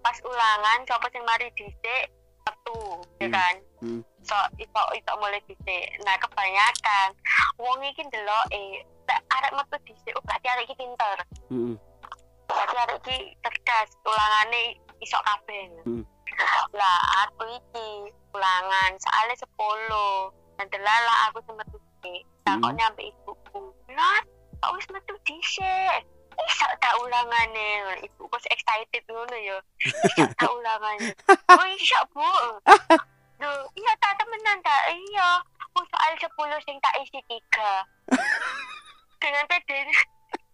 [0.00, 2.04] pas ulangan siapa sing mari dhisik
[2.42, 3.32] satu ya Hmm.
[3.32, 4.00] kan Hmm.
[4.20, 7.08] so iso iso mulai dhisik nah kebanyakan
[7.56, 8.64] wong iki ndeloke
[9.06, 11.16] lek arek metu dhisik oh berarti arek iki pinter
[11.48, 11.74] Mhm.
[12.46, 14.62] berarti arek iki cerdas ulangane
[15.00, 16.04] iso kabeh Hmm.
[16.70, 17.88] lah aku iki
[18.30, 22.76] ulangan soalnya sepuluh dan delala aku sempat dhisik takut Hmm.
[22.76, 24.20] nyampe ibuku lah
[24.60, 26.04] kok wis metu dhisik
[26.48, 27.68] iso tak ulangane.
[28.04, 29.58] Ibuku wis excited ngono ya.
[30.08, 31.12] Iso tak ulangane.
[31.28, 32.30] Oh iso bu.
[33.40, 35.40] Duh, iya tak temenan tak iya.
[35.72, 37.86] Oh, soal sepuluh sing tak isi tiga.
[39.16, 39.96] Dengan pedenya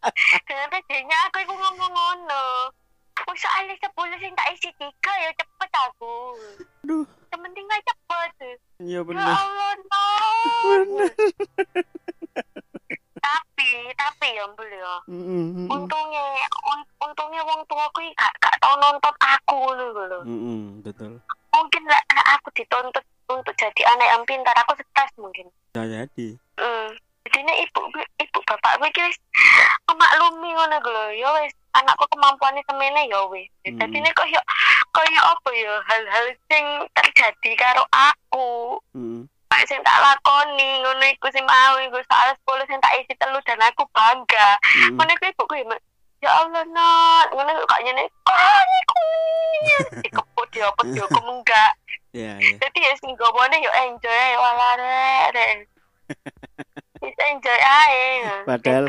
[0.46, 2.70] dengan pedenya aku iku ngomong ngono.
[3.26, 6.38] Oh soalnya sepuluh sing tak isi tiga ya cepet aku.
[6.86, 7.06] Aduh.
[7.36, 8.32] penting aja cepet.
[8.80, 9.24] Iya ya.
[9.34, 10.06] Allah no.
[10.62, 11.10] Bener.
[13.26, 15.66] Tapi tapi ya mbul ya Mhm.
[15.66, 16.24] untungnya
[16.64, 21.18] un- untungnya wong tuaku iki gak gak tau nonton aku ngono lho Mhm, betul.
[21.50, 22.00] mungkin lah
[22.32, 26.26] aku dituntut untuk jadi anak yang pintar aku stres mungkin Bisa jadi.
[26.56, 26.88] hmm.
[27.26, 27.80] jadinya ibu
[28.16, 29.18] ibu bapak gue wis
[29.84, 33.74] memaklumi ngono lho ya wis anakku kemampuannya semene ya wis Hmm.
[33.76, 34.38] jadi ini kok ya
[34.92, 39.26] kaya apa ya hal-hal sing terjadi karo aku Mhm.
[39.46, 43.38] Pak sing tak lakoni ngono iku sing mau iku soal 10 sing tak isi telu
[43.46, 44.58] dan aku bangga.
[44.58, 44.98] Mhm.
[44.98, 45.78] ngono iku ibu gue
[46.18, 47.30] ya Allah nak.
[47.30, 48.32] Ngono kok nyene iku?
[50.02, 51.72] Dikeput dia apa aku enggak.
[52.16, 52.56] Iya, iya.
[52.58, 55.50] jadi ya sing gomone yo enjoy ae wala rek rek
[57.04, 58.24] Wis enjoy ae.
[58.48, 58.88] Padahal-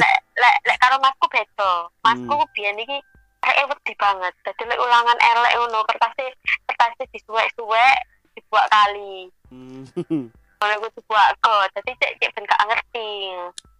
[0.00, 1.92] lek lek lek karo masku beda.
[2.00, 2.96] Masku biyen iki
[3.44, 4.32] kayak wedi banget.
[4.42, 6.32] Dadi lek ulangan elek ngono kertasnya
[6.66, 7.96] kertasnya disuwek-suwek
[8.34, 9.30] dibuat kali
[10.00, 10.22] Mhm.
[10.54, 13.10] ngono iku dibuat kok dadi cek cek ben gak ngerti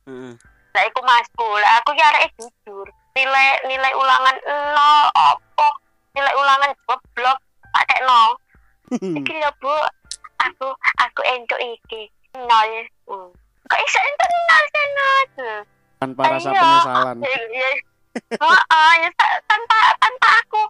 [0.05, 0.33] Heeh.
[0.75, 4.37] lah iku masku lah aku ki areke jujur nilai nilai ulangan
[4.75, 5.69] nol apa
[6.13, 7.39] nilai ulangan goblok
[7.73, 8.37] tak tekno
[8.93, 9.73] iki lho bu
[10.39, 12.71] aku aku entuk iki nol
[13.09, 13.29] hmm.
[13.65, 15.23] kok iso entuk nol sih nol
[15.95, 16.61] Tanpa rasa Iya.
[16.61, 17.17] penyesalan.
[17.25, 17.71] ya, ya.
[18.35, 19.09] Heeh, ya
[19.49, 20.61] tanpa tanpa aku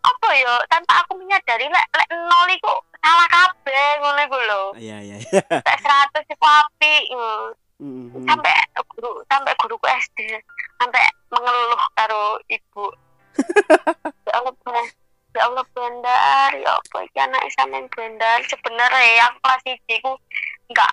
[0.00, 4.96] apa ya tanpa aku menyadari lek lek nol iku salah kabeh ngono iku lho Iya,
[5.00, 5.16] iya.
[5.18, 5.40] iya.
[5.48, 7.46] lek 100 iku apik hmm.
[7.78, 8.26] Mhm.
[8.26, 8.54] sampai
[8.90, 10.18] guru sampai guruku SD
[10.76, 12.86] sampai mengeluh karo ibu
[14.26, 14.86] ya Allah
[15.30, 20.12] ya Allah bandar ya apa iki anak sampean bandar sebenarnya aku kelas siji ku
[20.66, 20.90] enggak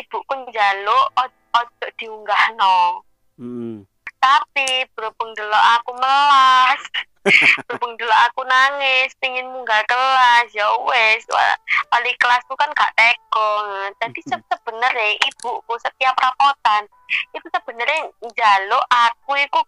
[0.00, 1.06] ibuku njaluk
[1.52, 3.04] ojo diunggahno
[3.34, 3.82] Mhm.
[4.16, 6.80] tapi berhubung delok aku melas
[7.24, 10.52] berhubung delok aku nangis pingin munggah kelas.
[10.52, 11.58] Ya wes wa-
[11.90, 13.50] wali kelasku kan gak teko.
[13.98, 16.84] Jadi se- sebenarnya ibuku setiap rapotan
[17.32, 19.60] itu sebenarnya njaluk aku itu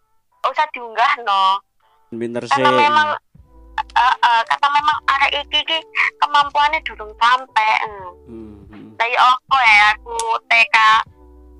[0.46, 1.58] usah diunggah no
[2.08, 2.54] Pinter sih.
[2.54, 3.08] karena memang
[3.76, 5.78] eh, eh, karena memang arek iki ki
[6.22, 7.72] kemampuannya durung sampai
[8.96, 10.16] lah ya apa ya aku
[10.48, 10.76] TK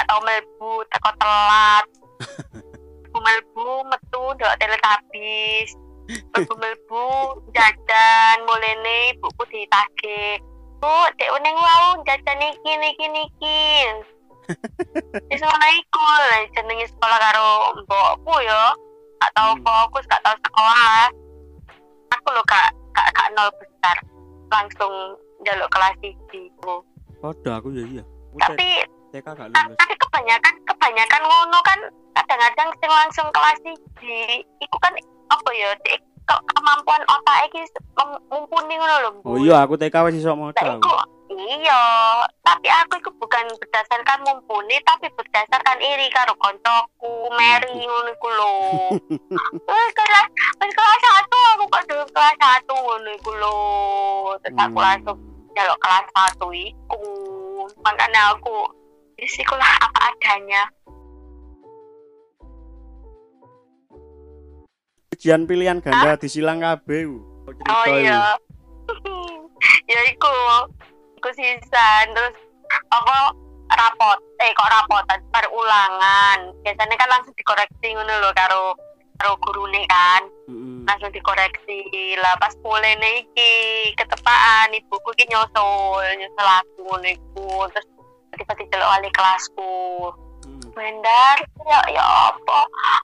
[0.01, 1.85] atau melbu teko telat.
[3.17, 3.21] Melbu
[3.57, 5.73] melbu metu ndok teletabis
[6.53, 7.07] melbu
[7.51, 10.39] jajan mulene ibuku ditagih
[10.77, 13.65] Bu, dek uning wau jajan iki niki niki.
[15.27, 16.05] Wis ngono iku
[16.53, 17.49] jenenge sekolah karo
[17.81, 18.77] mbokku ya.
[19.17, 19.65] Gak tau Hmm.
[19.65, 21.09] fokus, gak tau sekolah.
[22.13, 23.97] Aku lho gak gak gak nol besar.
[24.53, 24.93] Langsung
[25.43, 26.53] jaluk kelas 1.
[27.17, 28.05] Podo aku ya iya.
[28.37, 29.81] Tapi TK gak Ta- lulus.
[29.81, 31.81] tapi kebanyakan kebanyakan ngono kan
[32.13, 34.19] kadang-kadang sing langsung kelas siji
[34.61, 34.93] iku kan
[35.27, 37.63] apa ya dek ke- kemampuan otak iki
[38.27, 39.11] mumpuni ngono lho.
[39.23, 40.79] Oh iya, aku TK wis iso maca.
[41.29, 41.83] Iya
[42.41, 48.55] tapi aku itu bukan berdasarkan mumpuni tapi berdasarkan iri karo koncoku Mary ngono iku lho
[49.61, 53.59] wis kelas wis kelas satu aku kok kelas satu ngono iku lho
[54.41, 54.87] terus aku Hmm.
[54.87, 55.19] langsung
[55.53, 57.03] jaluk kelas satu iku
[57.83, 58.55] makanya aku
[59.17, 60.63] wis iku lah apa adanya
[65.17, 67.09] Ujian pilihan ganda disilang kabeh.
[67.09, 68.37] oh iya.
[69.89, 70.29] Ya iku
[71.17, 72.37] iku sisan terus
[72.93, 73.33] apa
[73.73, 74.21] rapot.
[74.45, 75.25] Eh kok rapotan?
[75.33, 78.77] Bar ulangan biasanya kan langsung dikoreksi ngono lho karo
[79.17, 80.29] karo gurune kan.
[80.53, 80.85] Mm-mm.
[80.85, 82.13] langsung dikoreksi.
[82.21, 83.51] Lah pas mulai iki
[83.97, 87.65] ketepaan ibuku iki nyusul nyusul aku ngono iku.
[87.73, 87.89] Terus
[88.37, 89.73] tiba-tiba delok wali kelasku
[90.47, 90.63] Mm.
[90.73, 92.61] Bendar, ya ya apa?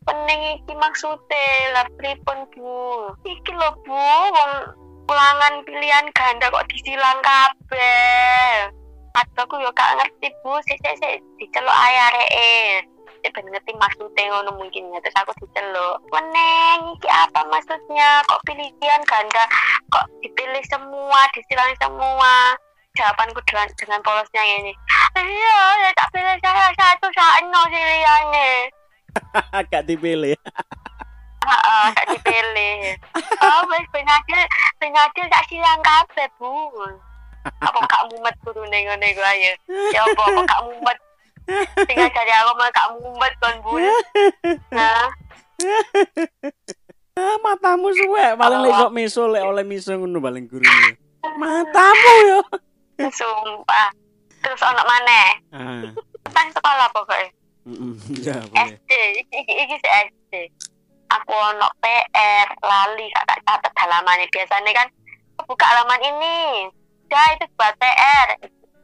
[0.07, 3.11] Pening iki maksudnya lah pripun Bu?
[3.26, 3.99] Iki lho Bu,
[4.30, 4.53] wong
[5.11, 8.70] ulangan pilihan ganda kok disilang kabeh.
[9.12, 12.55] Aku yo gak ngerti Bu, sik sik sik diceluk ae areke.
[13.20, 15.99] Sik ben ngerti maksudnya ngono mungkin ya terus aku diceluk.
[16.14, 18.22] Meneng iki apa maksudnya?
[18.30, 19.45] Kok pilihan ganda
[19.90, 22.55] kok dipilih semua, disilang semua?
[22.93, 24.72] Jawabanku dengan dengan polosnya ini.
[25.16, 28.51] Iya, ya tak pilih saya satu sakno pilihannya.
[29.72, 30.36] Gak dipilih.
[31.43, 32.97] Heeh, tak dipilih.
[33.43, 34.40] Oh, wis penadil,
[34.78, 36.70] penadil tak silang kabeh, Bu.
[37.43, 39.53] Apa gak mumet turune ngene iku ayo.
[39.90, 40.99] Ya apa apa gak mumet.
[41.90, 43.72] Tinggal cari aku mah gak mumet kon, Bu.
[44.70, 45.11] Nah,
[47.12, 50.97] Ah, matamu suwe paling lek kok miso lek oleh miso ngono paling gurune.
[51.36, 52.40] Matamu yo.
[53.11, 53.88] Sumpah.
[54.42, 55.28] Terus ono maneh.
[55.55, 55.82] Ah.
[56.30, 57.30] Pas sekolah pokoknya.
[58.18, 58.36] Ya.
[58.42, 58.90] SD,
[59.22, 60.32] iki iki, iki si SD.
[61.11, 64.26] Aku ono PR, lali gak tak catat halamannya.
[64.34, 64.88] Biasanya kan
[65.46, 66.38] buka halaman ini.
[67.07, 68.28] Ya itu buat PR.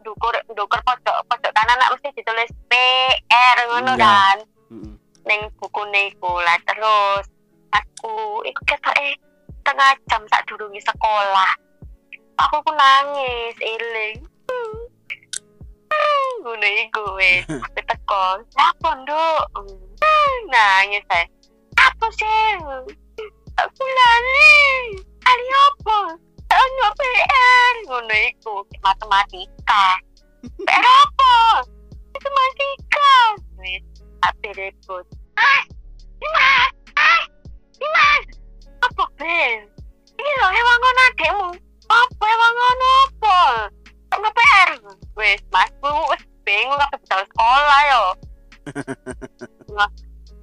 [0.07, 4.05] Dukur dukur pojok pojok kanan nak mesti ditulis PR ngono Iya.
[4.05, 4.37] kan.
[4.71, 4.95] Mm-mm.
[5.27, 7.27] Ning buku iku lah terus
[7.75, 9.19] aku iku ketoke
[9.67, 11.53] tengah jam sak durunge sekolah.
[12.39, 14.23] Aku ku nangis eling.
[16.39, 17.43] Ngono iku wis.
[17.89, 18.39] Teko.
[18.55, 19.43] Apa, Nduk?
[20.47, 21.27] Nangis saya.
[21.83, 22.63] Apa sih?
[23.59, 24.55] Aku lali.
[25.03, 25.99] Lali apa?
[26.39, 27.73] Ono PR.
[27.91, 29.99] Ngono iku matematika.
[30.67, 31.67] PR apa?
[32.15, 33.13] Matematika.
[33.59, 33.83] Wis,
[34.23, 35.05] tapi ribut.
[35.35, 35.63] Ah,
[36.23, 37.23] Dimas, ah,
[37.75, 38.25] Dimas.
[38.87, 39.67] Apa Ben?
[40.19, 41.68] Ini loh hewan ngono adekmu.
[41.89, 43.41] Apa ngono apa?
[44.17, 44.71] Ono PR.
[45.17, 48.03] Wis, Mas, Bu, wis bingung apa budal sekolah yo.
[49.73, 49.91] Nggak,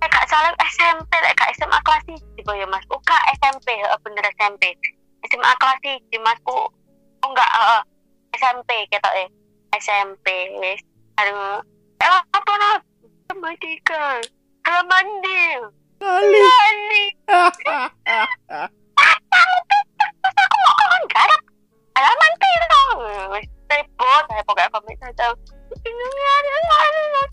[0.02, 2.86] eh gak salah SMP, gak SMA kelas 1 ya Mas.
[2.86, 4.64] Gak SMP, bener SMP.
[5.30, 6.38] SMA kelas 1 Mas.
[6.46, 6.70] Oh,
[7.26, 7.50] enggak.
[8.36, 9.30] SMP ketok eh.
[9.76, 10.26] SMP
[10.62, 10.82] wis.
[11.22, 11.62] Aduh.
[12.02, 12.54] Eh, apa.
[14.66, 15.08] Halaman.
[16.00, 16.42] Kali.
[16.42, 17.06] Lali.
[21.96, 22.80] anak mantiro
[23.72, 25.34] tepo saya pokoknya kami saya tahu
[25.82, 26.44] bingungan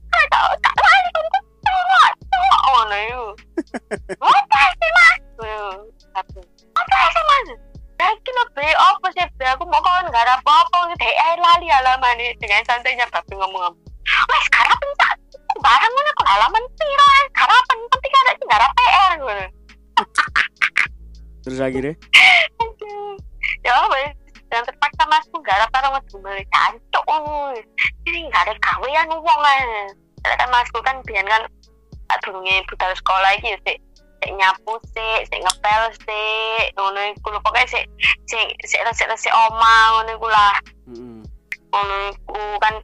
[0.08, 1.28] saya tahu tak lari kamu
[1.62, 3.22] cowok cowok oh no you
[4.22, 5.18] apa sih mas
[6.14, 6.40] tapi
[6.78, 7.50] apa sih mas
[8.02, 8.42] Lagi lo
[8.82, 12.66] apa sih be aku mau kau nggak ada apa-apa gitu eh lali halaman ini dengan
[12.66, 15.14] santainya tapi ngomong wes sekarang pentak
[15.62, 19.46] barang mana kok halaman piro sekarang penting ada sih nggak PR gitu
[21.46, 21.94] terus akhirnya
[23.62, 24.10] ya apa ya?
[24.52, 26.04] Dan terpaksa masku garap karo mas.
[26.12, 27.04] Balik cancuk
[28.04, 29.88] ini nggak ada kawian wong ae
[30.20, 31.48] Karena kan masku kan biyen kan
[32.20, 33.78] durunge budal sekolah iki ya sik.
[34.20, 35.20] Sik nyapu sik.
[35.32, 36.64] Sik ngepel sik.
[36.76, 37.40] Ngono iku lho.
[37.40, 37.88] Pokoke sik
[38.28, 40.54] sik sik resik-resik oma ngono iku lah.
[41.72, 42.76] Ngono iku kan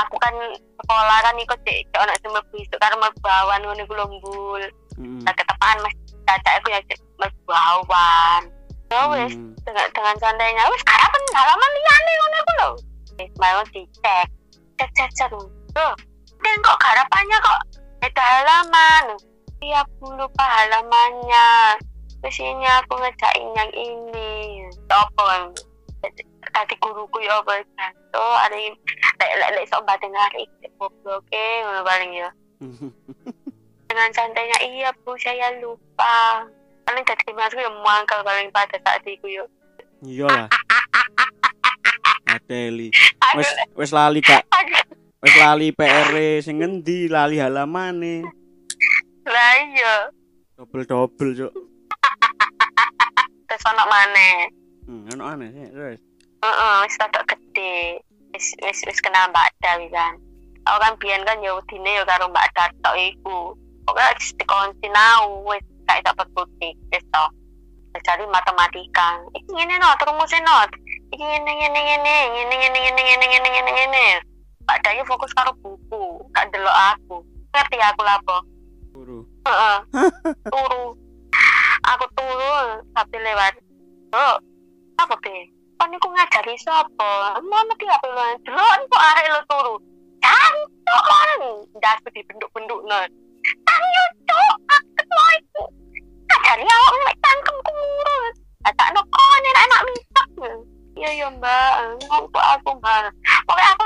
[0.00, 0.34] aku kan
[0.80, 1.84] sekolah kan iku sik.
[1.84, 4.62] Sik ono sing mlebu isuk karo mlebu awan ngono iku lho mbul.
[4.96, 5.22] Mm-mm.
[5.28, 5.94] tak ketepaan mas.
[6.24, 6.80] Caca aku ya
[7.20, 8.59] mlebu awan
[8.90, 9.54] ya wes Mm.
[9.62, 12.70] dengan dengan santainya wis harapan halaman liyane ngono iku lho.
[13.22, 14.26] Wis mau dicek
[14.78, 15.94] cek cek cek tuh
[16.40, 17.60] dan kok harapannya kok?
[18.02, 19.04] Beda halaman.
[19.60, 21.78] Iya aku lupa halamannya.
[22.24, 24.66] Terus ini aku ngejain yang ini.
[24.88, 25.52] Apa?
[26.50, 27.60] Tadi guruku ya apa
[28.10, 28.74] tuh ada yang
[29.20, 30.48] lek lek lek sok batin hari
[30.80, 32.28] goblok eh paling ya.
[33.88, 36.48] Dengan santainya iya bu saya lupa
[36.82, 39.48] paling jadi masuk yang mangkal paling pada saat itu yuk
[40.00, 40.48] Iya lah.
[42.32, 42.88] Aduh
[43.36, 44.48] Wes wes lali kak.
[45.20, 46.08] Wes lali PR
[46.40, 48.24] sing ngendi lali halamane.
[49.28, 49.96] lah iya
[50.56, 51.52] Double-double, Cuk.
[53.44, 54.28] terus ono mana
[54.88, 55.66] Hmm, ono aneh sih.
[55.70, 56.00] Terus.
[56.40, 58.00] Heeh, wis rada gede
[58.32, 60.14] wis wis wis kenal Mbak Dawi kan
[60.64, 63.54] aku kan biyen kan ya udine ya karo Mbak Dato iku
[63.84, 67.24] pokoknya wis dikon sinau wis gak iso berkutik wis to
[68.06, 70.62] cari matematika iki ngene no rumusnya no
[71.10, 74.04] iki ngene ngene ngene ngene ngene ngene ngene ngene ngene ngene
[74.62, 78.38] Mbak Dayu fokus karo buku gak delok aku ngerti aku lapo
[78.94, 79.26] Guru.
[79.42, 79.78] Heeh.
[80.54, 80.94] turu
[81.82, 82.54] aku turu
[82.94, 83.54] tapi lewat
[84.14, 84.38] oh
[85.02, 89.74] apa be kon iku ngajari sapa mono ki apa lo delok kok arek lo turu
[90.22, 91.40] cantuk kon
[91.74, 93.10] ndas di benduk-benduk non
[93.66, 95.62] tanyo cok aku lo iku
[96.30, 98.36] ngajari awak mek tangkemku ngurus
[98.76, 100.28] tak no kon enak anak misak
[100.98, 101.72] iya iya mbak
[102.06, 103.10] ngomong aku mbak
[103.46, 103.82] pokoknya aku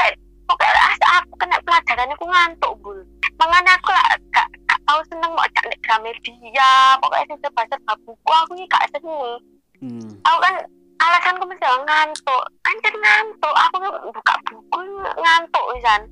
[0.51, 2.99] pokoknya asa aku kena pelajaran aku ngantuk bul
[3.41, 8.31] makanya aku lah gak gak tau seneng mau cak nek Gramedia pokoknya sing serba-serba buku
[8.31, 9.41] aku ini gak seneng
[9.83, 10.17] Hmm.
[10.23, 10.55] aku kan
[11.03, 13.77] alasanku mesti ngantuk anjir ngantuk aku
[14.17, 14.79] buka buku
[15.21, 16.03] ngantuk wisan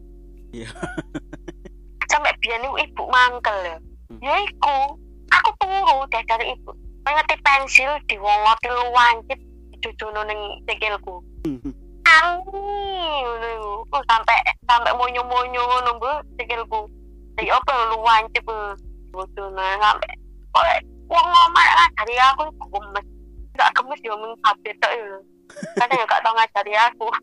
[0.53, 0.69] Iya.
[2.13, 3.77] Sampai biar ibu mangkel ya.
[4.13, 4.21] Hmm.
[4.21, 5.01] ya iku
[5.33, 6.71] aku turu deh dari ibu.
[7.03, 9.41] Ngeti pensil diwongoti lu wancit
[9.73, 11.25] dijojono ning sikilku
[12.13, 13.89] angin ngono.
[13.91, 14.37] Oh, sampai
[14.69, 16.87] sampai monyo-monyo ngono bu sikilku
[17.41, 20.13] jadi apa lu wancit dijojono sampai
[20.53, 23.07] oleh wong ngomong ngajari aku iku gemes.
[23.57, 25.17] Gak gemes ya mung kabeh tok ya.
[25.81, 27.09] Kadang ya gak tau ngajari aku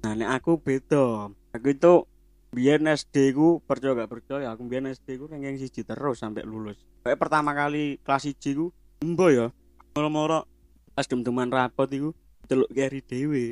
[0.00, 1.28] Nah, nek aku beda.
[1.52, 2.08] Aku itu
[2.50, 6.80] biar SD ku percaya gak percaya aku biar SD ku ranking siji terus sampai lulus.
[7.06, 8.72] Kayak pertama kali kelas 1 ku
[9.04, 9.52] embo ya.
[9.94, 10.48] Moro-moro
[10.96, 12.10] pas dem-deman rapot iku
[12.48, 13.44] delok keri dhewe.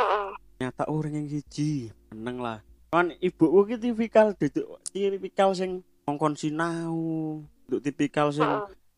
[0.00, 0.30] Heeh.
[0.62, 1.90] Nyata oh ranking siji.
[2.14, 2.62] Seneng lah.
[2.94, 7.42] Kan ibuku ki tipikal duduk tipikal sing ngongkon sinau.
[7.66, 8.46] Duduk tipikal sing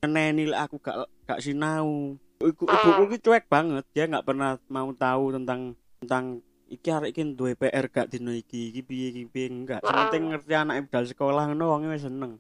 [0.05, 2.15] lek aku gak gak sinau.
[2.39, 6.39] Iku ibuku ki cuek banget, dia nggak pernah mau tahu tentang tentang
[6.69, 9.81] iki arek iki duwe PR gak dino iki, iki piye iki piye enggak.
[9.81, 12.37] Penting ngerti anak budal sekolah ngono wong wis seneng.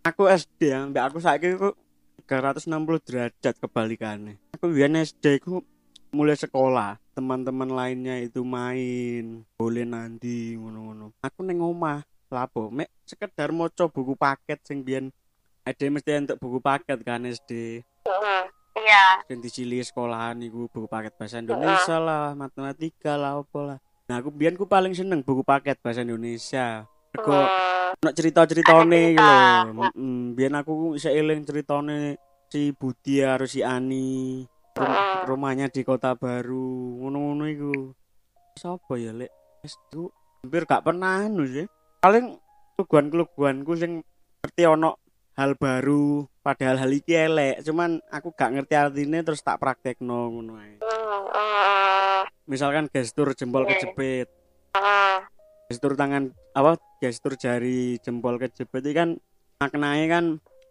[0.00, 1.76] Aku SD yang mbak aku saiki ku
[2.24, 4.40] 360 derajat kebalikannya.
[4.56, 5.60] Aku biyen SD ku
[6.10, 11.14] mulai sekolah, teman-teman lainnya itu main, boleh nanti ngono-ngono.
[11.22, 12.02] Aku neng omah,
[12.32, 15.14] lapo, mek sekedar maca buku paket sing biyen
[15.62, 17.82] ada mesti untuk buku paket kan SD.
[18.80, 19.04] Iya.
[19.24, 23.78] dan dicili sekolahan iku buku paket bahasa Indonesia lah matematika lah apa lah.
[24.06, 26.84] Nah aku biyen ku paling seneng buku paket bahasa Indonesia.
[27.10, 27.98] Mergo Hmm.
[27.98, 29.34] ono cerita-ceritane Ada gitu lho.
[29.34, 29.82] cerita.
[29.82, 31.98] heeh biyen aku iso eling ceritane
[32.46, 34.46] si Budi karo si Ani
[35.22, 36.70] rumahnya di kota baru.
[36.96, 37.72] Ngono-ngono iku.
[38.54, 39.30] Sapa ya lek?
[39.60, 40.06] SD
[40.40, 41.66] hampir gak pernah anu sih.
[42.00, 42.38] Paling
[42.76, 44.00] keluguan-keluguanku sing
[44.40, 44.96] ngerti ono
[45.40, 47.64] hal baru padahal hal iki elek.
[47.64, 50.76] Cuman aku gak ngerti artinya terus tak praktekno ngono ae.
[50.84, 54.28] Hmm, hmm, misalkan gestur jempol kejepit
[55.70, 59.08] gestur tangan apa gestur jari jempol kejepit itu kan
[59.62, 60.24] maknanya kan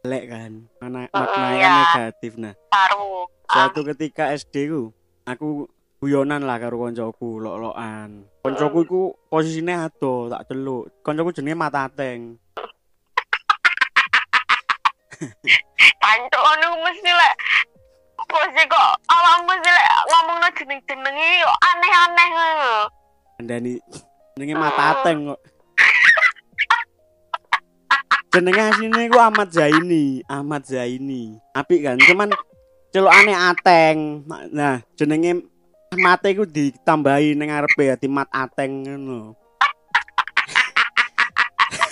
[0.03, 0.51] elek kan?
[0.83, 1.71] Mana, maknanya kan iya.
[1.79, 2.31] negatif.
[2.35, 3.25] Nah Baru.
[3.47, 4.91] suatu ketika SD ku
[5.23, 5.71] aku
[6.03, 8.27] guyonan lah karo koncoku lok-lokan.
[8.43, 9.01] Koncoku iku
[9.31, 10.99] posisinya ado tak celuk.
[10.99, 12.37] Koncoku jenenge Matateng
[15.99, 17.35] Pancuk ngono mesti lek.
[18.29, 22.71] Pose kok awak mesti lek ngomongno jeneng-jenenge aneh-aneh ngono.
[23.39, 23.71] Andani
[24.35, 25.41] jenenge Matateng kok.
[28.29, 31.41] Jenenge asline ku Ahmad Zaini Ahmad Zaini.
[31.57, 32.29] Apik kan cuman
[32.93, 34.23] celukane Ateng.
[34.53, 35.49] Nah jenenge
[35.97, 39.33] mate ku ditambahi ning ngarepe dadi Mat Ateng ngono.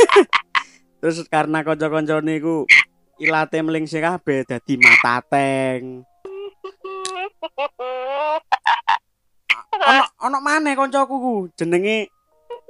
[1.01, 2.69] Terus karena kanca-kancane ku
[3.17, 6.05] ilate mlingsih kabeh dadi Matateng
[9.77, 11.33] ono ono maneh kancaku ku.
[11.53, 12.09] Jenenge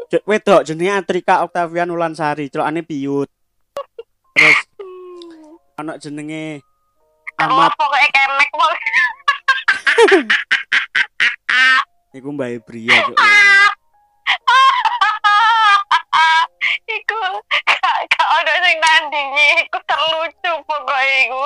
[0.07, 3.27] je- wedok jenenge Atrika Octavian Ulansari celokane Piyut
[4.35, 4.59] terus
[5.75, 6.61] ono jenenge
[7.37, 8.49] Ahmad pokoknya kemek
[12.17, 12.97] iku Mbak Bria.
[16.88, 17.18] Iku
[17.68, 21.45] gak gak ono sing nandingi, iku terlucu pokoknya iku.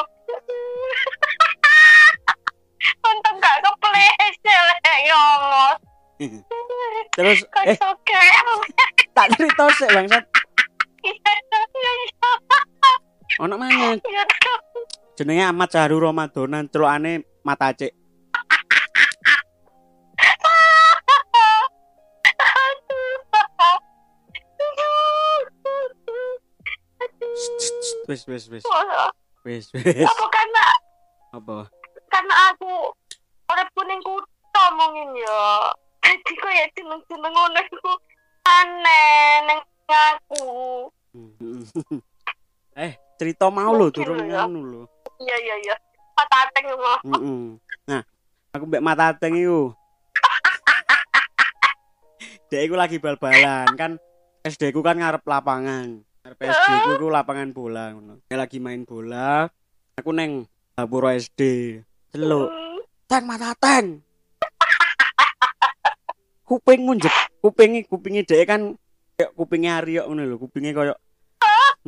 [3.09, 5.77] Untung gak kepleset lek ngomong.
[7.15, 7.77] terus eh
[9.17, 10.23] tak cerita sik bangsat
[11.01, 12.31] Iya, iya, iya.
[13.41, 13.97] ono iya.
[15.17, 17.89] jenenge Ahmad Cahru Ramadan celokane Mata Cek
[28.11, 28.63] wis wis wis
[29.47, 30.65] wis wis Apa karena
[31.31, 31.57] apa
[32.11, 32.91] karena aku
[33.47, 35.71] oleh kuning kuto mungkin ya.
[36.03, 37.91] Jadi kok ya jeneng-jeneng ngono iku
[38.43, 40.43] aneh neng aku.
[42.83, 44.43] eh cerita mau durung lho ya.
[44.43, 44.83] ngono lho
[45.23, 45.75] Iya iya iya.
[46.11, 46.99] Patateng mah.
[47.15, 47.41] Heeh.
[47.87, 48.01] Nah,
[48.51, 49.71] aku mbek Mata Teng iku.
[52.51, 53.95] Dek iku lagi bal-balan kan
[54.43, 56.03] SD ku kan ngarep lapangan.
[56.21, 58.21] Ngarep SD ku iku lapangan bola ngono.
[58.29, 59.49] Lagi main bola.
[59.97, 60.45] Aku neng
[60.77, 61.41] dapur SD.
[62.13, 62.45] Celuk.
[63.09, 64.05] Teng mata teng.
[66.47, 67.09] Kuping munjek.
[67.41, 68.77] Kupingi kupingi dek kan
[69.17, 70.93] kayak kupingnya Aryo ngono lho, kupingnya koyo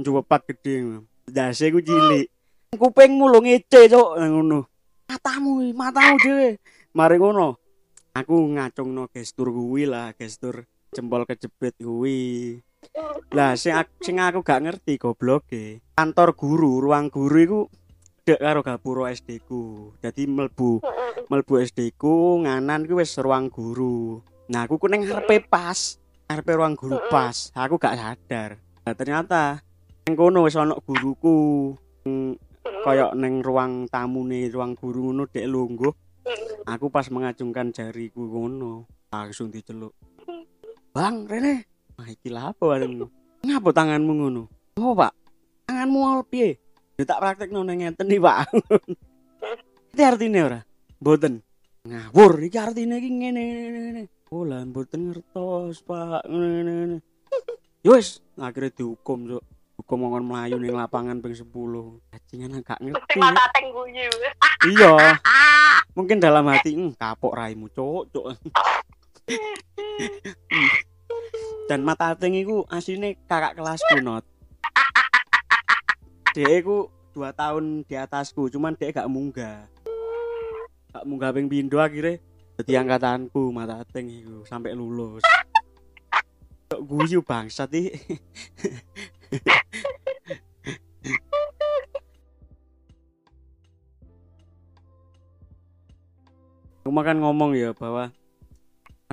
[0.02, 1.06] njuwepat gede.
[1.30, 2.26] Dase ku cilik.
[2.74, 4.66] Kupingmu lho ngece cuk ngono.
[5.14, 6.58] Matamu, matamu dhewe.
[6.98, 7.62] Mari ngono.
[8.18, 12.58] Aku ngacungno gestur kuwi lah, gestur jempol kejepit kuwi.
[13.34, 15.82] Lah sing aku, sing aku gak ngerti gobloke.
[15.98, 17.60] Kantor guru, ruang guru iku
[18.24, 19.91] dek karo gapura SD ku.
[19.98, 20.80] Dadi mlebu
[21.28, 24.22] mlebu SD ku nganan ku wis ruang guru.
[24.54, 25.98] Nah, aku ku ning ngarepe pas,
[26.30, 27.50] ngarepe ruang guru pas.
[27.58, 28.62] Aku gak sadar.
[28.86, 29.66] Nah, ternyata
[30.06, 31.74] ning kono wis ana guruku.
[32.84, 35.94] Kayak ning ruang tamune ruang guru ngono dek lungguh.
[36.64, 39.91] Aku pas mengacungkan jariku ngono, langsung diceluk.
[40.96, 41.72] Bang, Rene.
[42.04, 43.08] Wah, iki lha apa warungmu?
[43.47, 44.51] Ngapa tanganmu ngono?
[44.76, 45.16] Oh, Pak.
[45.64, 46.60] Tanganmu apa piye?
[46.99, 48.51] Ya tak praktekno ning ngeten iki, Pak.
[49.95, 50.60] Iki artine ora?
[50.99, 51.39] Mboten.
[51.88, 54.04] Ngawur, iki artine iki ngene ngene ngene.
[54.36, 56.28] Oh, lah mboten ngertos, Pak.
[56.28, 56.97] Ngene ngene ngene.
[57.88, 57.95] Ya
[58.43, 59.43] akhirnya dihukum, Cuk.
[59.80, 62.04] Hukum ngomong melayu ning lapangan ping 10.
[62.12, 63.16] Bajingan gak ngerti.
[64.76, 64.91] Iya.
[65.95, 68.12] Mungkin dalam hati, "Hmm, kapok raimu, Cuk."
[71.74, 74.21] Dan mata ating iku asline kakak kelasku not.
[76.38, 79.65] Dia iku dua tahun di atasku, cuman dia gak munggah.
[80.93, 82.21] Gak munggah ping pindho akhirnya
[82.61, 85.26] dadi angkatanku mata ating iku sampai lulus.
[86.69, 88.21] Kok guyu bangsat iki.
[96.86, 98.13] Cuma kan ngomong ya bahwa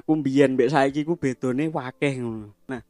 [0.00, 2.56] aku mbiyen mbek saiki ku bedone wakeh ngono.
[2.64, 2.80] Nah,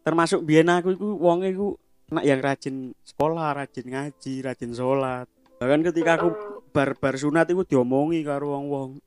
[0.00, 1.76] termasuk biyen aku iku wong iku
[2.08, 5.28] anak yang rajin sekolah, rajin ngaji, rajin sholat.
[5.60, 6.28] Bahkan ketika aku
[6.72, 8.98] bar bar sunat iku diomongi karo wong-wong.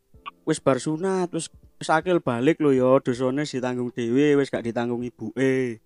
[0.46, 1.50] Wis bar sunat, wis
[1.82, 5.82] wis akil balik lho ya, dosane ditanggung dhewe, wis gak ditanggung ibuke.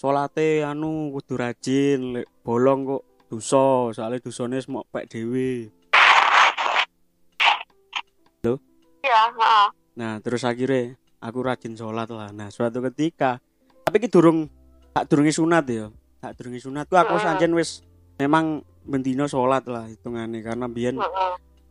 [0.00, 5.68] Salate anu kudu rajin, lek bolong kok dosa, soalnya dosane semok pek dhewe.
[9.06, 9.85] Iya, heeh.
[9.96, 10.94] Nah, terus akhirnya
[11.24, 12.28] aku rajin sholat lah.
[12.30, 13.40] Nah, suatu ketika,
[13.88, 14.46] tapi ki durung
[14.92, 15.88] tak durungi sunat ya.
[16.20, 17.24] Tak durungi sunat tuh aku Heeh.
[17.24, 17.80] sancen wis
[18.20, 20.96] memang bendino sholat lah hitungannya karena biyen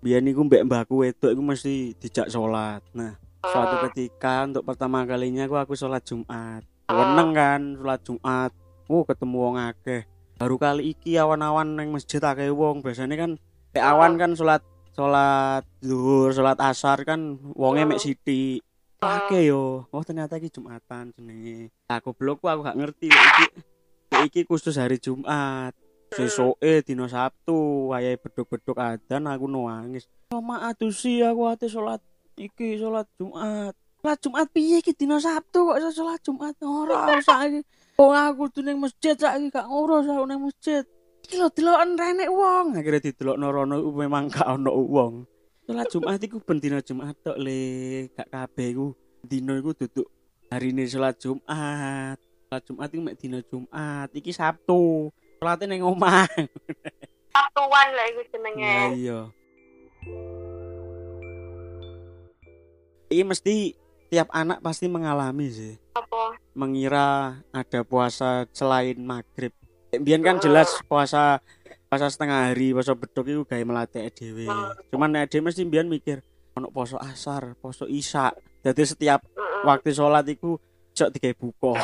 [0.03, 2.81] biyen niku mbek mbahku wedok iku mesti dijak sholat.
[2.97, 6.65] Nah, suatu ketika untuk pertama kalinya aku aku sholat Jumat.
[6.89, 8.51] Weneng kan sholat Jumat.
[8.85, 10.05] Oh, ketemu wong akeh.
[10.37, 12.85] Baru kali iki awan-awan nang masjid akeh wong.
[12.85, 13.31] Biasanya kan
[13.77, 14.61] awan kan sholat
[14.95, 18.63] sholat zuhur, sholat asar kan wonge mek sithik.
[19.03, 19.85] Akeh yo.
[19.91, 21.69] Oh, ternyata iki Jumatan jenenge.
[21.91, 23.45] Aku blok aku gak ngerti iki
[24.23, 25.75] iki khusus hari Jumat.
[26.15, 30.07] Sesoke dina Sabtu, wayahe beduk-beduk adzan aku nangis.
[30.31, 31.99] Oh, maaf sih aku ate sholat
[32.39, 33.75] iki sholat Jumat.
[33.99, 37.67] Sholat Jumat piye iki dina Sabtu kok sholat Jumat ora usah iki.
[37.99, 40.87] Oh aku tuh ning masjid saiki gak ngurus aku ning masjid.
[41.25, 42.77] Iki lho deloken renek wong.
[42.77, 45.13] Akhirnya didelokno rono iku memang gak ono wong.
[45.65, 48.93] Sholat Jumat iku ben dina Jumat tok le, gak kabeh iku.
[49.25, 50.05] Dina iku duduk
[50.53, 52.21] harine sholat Jumat.
[52.21, 54.13] Sholat Jumat iku mek dina Jumat.
[54.13, 55.09] Iki Sabtu.
[55.41, 56.29] Sholatnya ning omah.
[57.33, 58.77] Sabtuan lah iku jenenge.
[58.93, 59.19] iya.
[63.09, 63.73] Ini mesti
[64.13, 65.73] tiap anak pasti mengalami sih.
[65.97, 66.37] Apa?
[66.53, 69.64] Mengira ada puasa selain maghrib.
[70.01, 71.39] Biar kan jelas puasa
[71.85, 74.47] puasa setengah hari, puasa beduk itu gawe melatih dhewe.
[74.91, 76.19] Cuman nek dhewe mesti biar mikir
[76.55, 78.31] ono poso asar, poso isya.
[78.65, 79.19] Jadi setiap
[79.63, 80.57] waktu sholat iku
[80.95, 81.75] cok buka.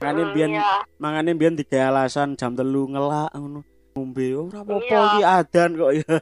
[0.00, 0.72] Makanya Hmm, biar Iya.
[0.96, 3.60] makanya biar tiga alasan jam telu ngelak ngono.
[3.92, 5.00] Ngombe ora apa-apa Iya.
[5.12, 6.14] iki adan kok ya.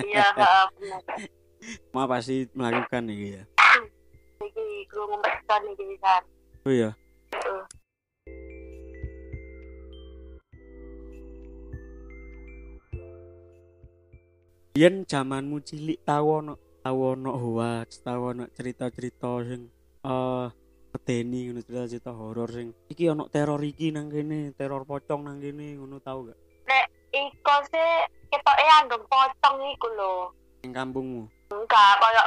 [0.00, 0.26] Iya.
[1.92, 3.42] Ma pasti melakukan iki ya.
[4.40, 6.22] Iki iki kan.
[6.64, 6.90] Oh iya.
[14.76, 19.72] Yen zamanmu cilik tau ono tau ono hoax, tau ono cerita-cerita sing
[20.04, 20.46] eh
[20.92, 25.80] medeni ngono cerita-cerita horor sing iki ono teror iki nang kene, teror pocong nang kene
[25.80, 26.36] ngono tau gak?
[27.16, 27.88] Iko sih
[28.28, 30.14] ketoke anggap pocong iku lho.
[30.60, 31.24] Ning kampungmu.
[31.56, 32.22] Enggak, koyo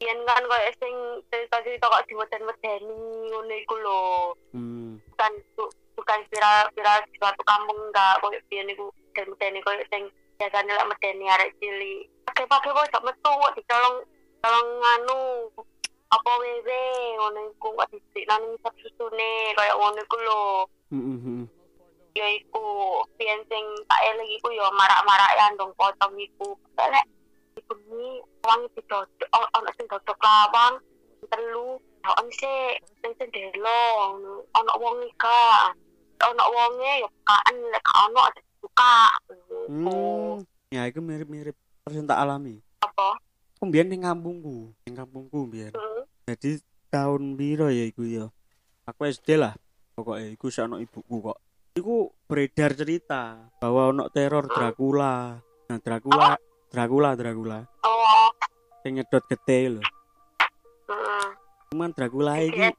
[0.00, 0.94] yen kan koyo sing
[1.28, 2.96] cerita-cerita kok diweden-wedeni
[3.28, 4.02] ngono iku lho.
[4.56, 4.96] Hmm.
[5.12, 9.84] Bukan bu- bukan viral viral di suatu kampung enggak koyo biyen iku dan medeni koyo
[9.92, 10.08] sing
[10.40, 12.08] biasanya lek medeni arek cilik.
[12.24, 13.96] Pakai-pakai kok gak metu kok dicolong
[14.40, 15.20] colong anu
[16.10, 16.82] apa wewe
[17.20, 20.42] ngono iku kok dhisik nang ngisap susune kaya ngono iku lho
[20.90, 21.44] Heeh,
[22.18, 22.64] ya iku
[23.14, 27.06] biyen sing tak eling iku ya marak-marak ya ndong potong iku lek
[27.70, 30.74] bengi wong didodok o- ono sing dodok lawang
[31.30, 32.74] telu ono sih
[33.06, 33.78] ning sendelo
[34.10, 34.42] ngono.
[34.50, 35.70] ono wong ika
[36.26, 38.22] ono wonge ya bukaan lek ono
[38.60, 38.94] buka
[39.70, 40.42] Hmm.
[40.70, 42.58] Ya iku mirip-mirip persis tak alami.
[42.82, 43.18] apa
[43.58, 45.70] Aku mbiyen ning kampungku, ning kampungku mbiyen.
[45.74, 46.02] Hmm.
[46.26, 46.58] Jadi
[46.90, 48.26] tahun piro ya iku ya?
[48.86, 49.54] Aku SD lah.
[49.94, 51.38] Pokoknya iku ono ibuku kok.
[51.78, 55.38] Iku beredar cerita bahwa ono teror Dracula.
[55.70, 56.34] Nah, Dracula,
[56.66, 57.58] Dracula, Dracula.
[57.86, 58.28] oh
[58.82, 59.82] Sing nyedot gede lho.
[60.90, 61.26] heeh
[61.70, 62.74] Cuman Dracula iki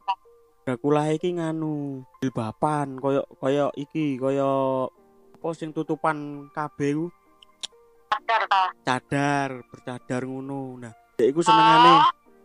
[0.68, 4.92] Dracula iki nganu jilbaban koyo koyo iki koyo
[5.42, 7.10] apa sing tutupan kabeh ku
[8.14, 10.78] sadar ta cadar, bercadar ngono.
[10.78, 11.94] Nah, dek iku senengane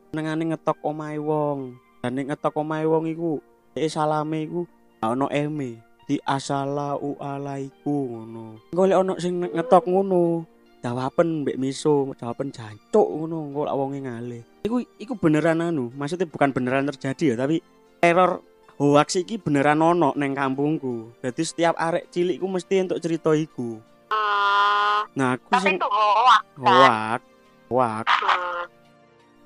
[0.09, 1.76] senengane ngetok omahe wong.
[2.01, 3.36] Dan nek ngetok omahe wong iku
[3.76, 4.64] dek salame iku
[5.05, 5.76] ono eme.
[6.09, 8.64] Di assalamu alaikum ngono.
[8.72, 10.49] Engko lek ono sing ngetok ngono,
[10.80, 14.40] jawaben mbek miso, jawaben jancuk ngono, engko lak wonge ngale.
[14.64, 17.61] Iku iku beneran anu, maksudnya bukan beneran terjadi ya, tapi
[18.01, 18.40] teror
[18.76, 21.16] hoax iki beneran ono neng kampungku.
[21.20, 23.80] Jadi setiap arek cilik ku mesti untuk cerita iku.
[24.06, 27.20] Hmm, Nah, aku tapi sing itu hoax kan hoax,
[27.66, 28.06] hoax.
[28.06, 28.64] Hmm.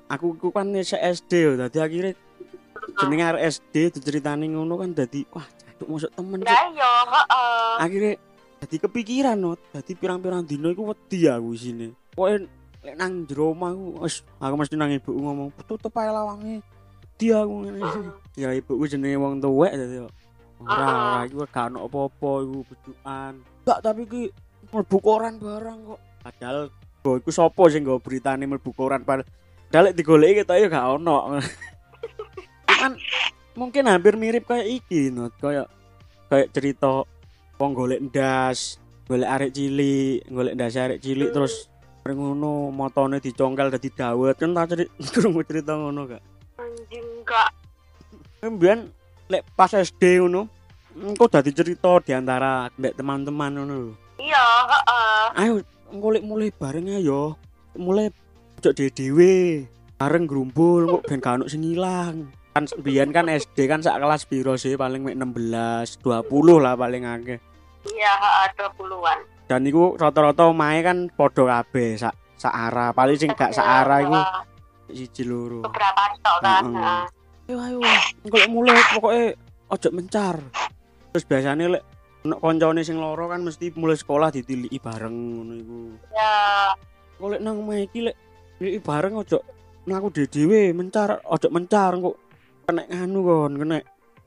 [0.07, 2.13] aku ku kan se SD yo dadi akhirnya
[2.99, 7.73] jenenge arek SD diceritani ngono kan dadi wah cacuk masuk temen Lah iya, heeh.
[7.79, 8.13] akhirnya
[8.59, 12.51] dadi kepikiran no dadi pirang-pirang dino iku wedi aku isine pokoke
[12.81, 16.59] lek nang jero omah aku wis aku mesti nang ibu ngomong tutup ae lawange
[17.21, 17.81] dia aku ngene.
[18.33, 20.09] Ya ibuku jenenge wong tuwek dadi yo.
[20.61, 23.33] Ora ora iku gak ono apa-apa iku bejukan
[23.65, 24.23] gak tapi ki
[24.73, 25.99] mlebu koran barang kok.
[26.25, 26.59] Padahal
[27.01, 29.01] Go iku sapa sing nggo beritane mlebu koran?
[29.01, 31.17] Padahal lek digoleki ketok ya gak ono.
[32.81, 32.97] Kan
[33.57, 35.69] mungkin hampir mirip kayak iki no kayak
[36.29, 37.05] kayak cerita
[37.57, 41.67] wong golek ndas golek arek cilik golek ndas arek cilik terus
[42.01, 44.37] bareng ngono motone dicongkel dadi dawet.
[44.37, 44.77] Kan tak
[45.49, 46.21] cerita ngono gak
[46.71, 47.49] Anjing enggak.
[48.39, 48.79] Kemudian
[49.27, 50.47] lek pas SD ngono
[50.95, 53.95] engko dadi cerita di antara teman-teman ngono.
[54.15, 55.23] Iya, heeh.
[55.35, 55.53] Ayo
[55.91, 57.35] engko lek mulai bareng ayo.
[57.75, 58.07] Mulai
[58.61, 59.67] ojo dhewe
[59.99, 62.31] bareng grumpul kok ben gak ono sing ilang.
[62.51, 67.07] Kan biyen kan SD kan sak kelas piro sih paling mek 16, 20 lah paling
[67.07, 67.39] akeh.
[67.87, 69.19] Iya, heeh, 20-an.
[69.47, 72.51] Dan iku rata-rata omahe kan padha kabeh sak sak.
[72.91, 74.39] Paling sing gak sak arah iku Heeh,
[74.93, 75.63] siji loro.
[75.65, 76.63] beberapa tok kan.
[76.65, 76.77] Heeh.
[76.77, 77.21] heeh.
[77.51, 77.79] ayo ayo
[78.23, 79.35] engko mulai pokoknya
[79.67, 80.35] ojo mencar
[81.11, 81.83] terus biasanya lek
[82.23, 85.79] ono koncone sing loro kan mesti mulai sekolah ditiliki bareng ngono iku
[86.15, 86.71] Ya,
[87.19, 88.15] kok lek nang omah iki lek
[88.55, 89.43] tiliki bareng ojo
[89.83, 92.15] mlaku dhewe mencar ojo mencar kok
[92.69, 93.77] kena nganu kon kena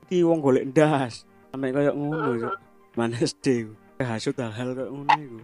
[0.05, 2.51] iki wong golek ndas sampe koyo ngono yo
[2.99, 3.73] mana SD
[4.05, 5.39] hasut hal-hal koyo ngono iku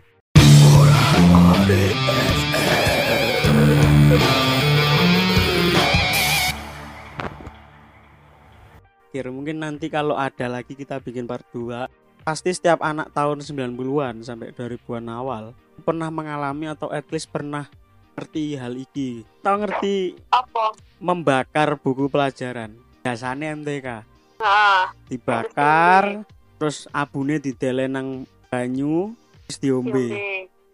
[9.10, 14.22] Kira mungkin nanti kalau ada lagi kita bikin part 2 Pasti setiap anak tahun 90-an
[14.22, 15.44] sampai 2000-an awal
[15.82, 17.66] Pernah mengalami atau at least pernah
[18.20, 19.24] ngerti hal iki.
[19.40, 20.76] Tahu ngerti apa?
[21.00, 22.76] membakar buku pelajaran.
[23.00, 23.88] Biasanya MTK
[24.36, 24.82] Heeh.
[25.08, 26.28] Dibakar
[26.60, 29.16] Terus abune didele nang banyu
[29.48, 30.06] Terus diombe.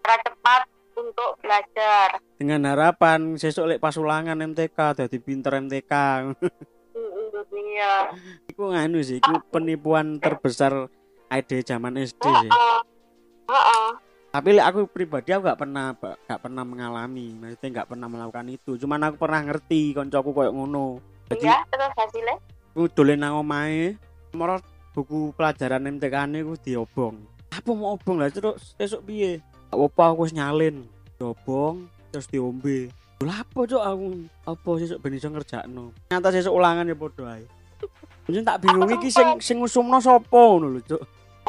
[0.03, 0.67] Cepat
[0.99, 2.19] untuk belajar.
[2.35, 5.93] Dengan harapan sesuk lek pas ulangan MTK Jadi pinter MTK
[7.53, 7.95] Iya.
[8.49, 10.89] Iku nganu sih, iku penipuan terbesar
[11.29, 12.51] ide zaman SD sih.
[12.51, 12.79] Heeh.
[13.53, 13.87] Heeh.
[14.33, 15.97] Tapi lek aku pribadi aku gak pernah
[16.29, 18.77] gak pernah mengalami, maksudnya gak pernah melakukan itu.
[18.77, 21.01] Cuman aku pernah ngerti koncoku koyo ngono.
[21.33, 22.37] Jadi Iya, terus hasilnya?
[22.77, 23.97] aku dolen nang omahe,
[24.93, 27.17] buku pelajaran MTK-ne ku diobong.
[27.53, 29.41] Apa mau obong lah terus esuk piye?
[29.73, 30.85] Apa aku wis nyalin.
[31.17, 32.93] Diobong terus diombe.
[33.25, 34.07] Lah apa cok aku
[34.45, 35.89] apa sesuk ben iso ngerjakno.
[36.13, 37.45] Nyata sesuk ulangan ya padha ae.
[38.29, 41.03] Mungkin tak bingung iki sing sing ngusumno sapa ngono lho, Cuk.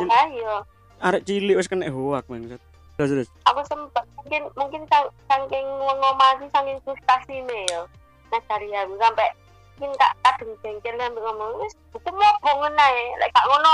[0.08, 0.64] Ayo.
[1.04, 2.62] Arek cilik wis kena hoak maksud.
[2.96, 3.30] Terus terus.
[3.46, 7.82] Aku sempet mungkin mungkin sang, saking ngomasi saking frustasinya ya.
[8.32, 9.28] Nah dari aku sampai
[9.78, 13.74] mungkin tak kadung jengkel sampai ngomong wis buku mau bongen ae lek gak ngono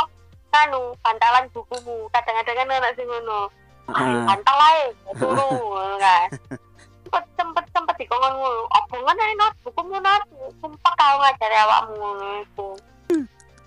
[0.52, 3.48] kanu bantalan bukumu kadang-kadang kan anak sing ngono
[3.84, 4.24] Ah.
[4.28, 4.84] bantal ae
[5.16, 6.28] turu ngono kan
[7.14, 10.26] sempet sempet sempet dikongkon ngono oh bongen ae not bukumu not
[10.58, 12.70] sumpah kau ngajari awakmu ngono iku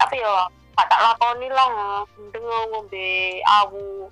[0.03, 0.35] tapi yo
[0.75, 1.69] gak tak lakoni lah
[2.19, 3.09] mending ngombe
[3.47, 4.11] awu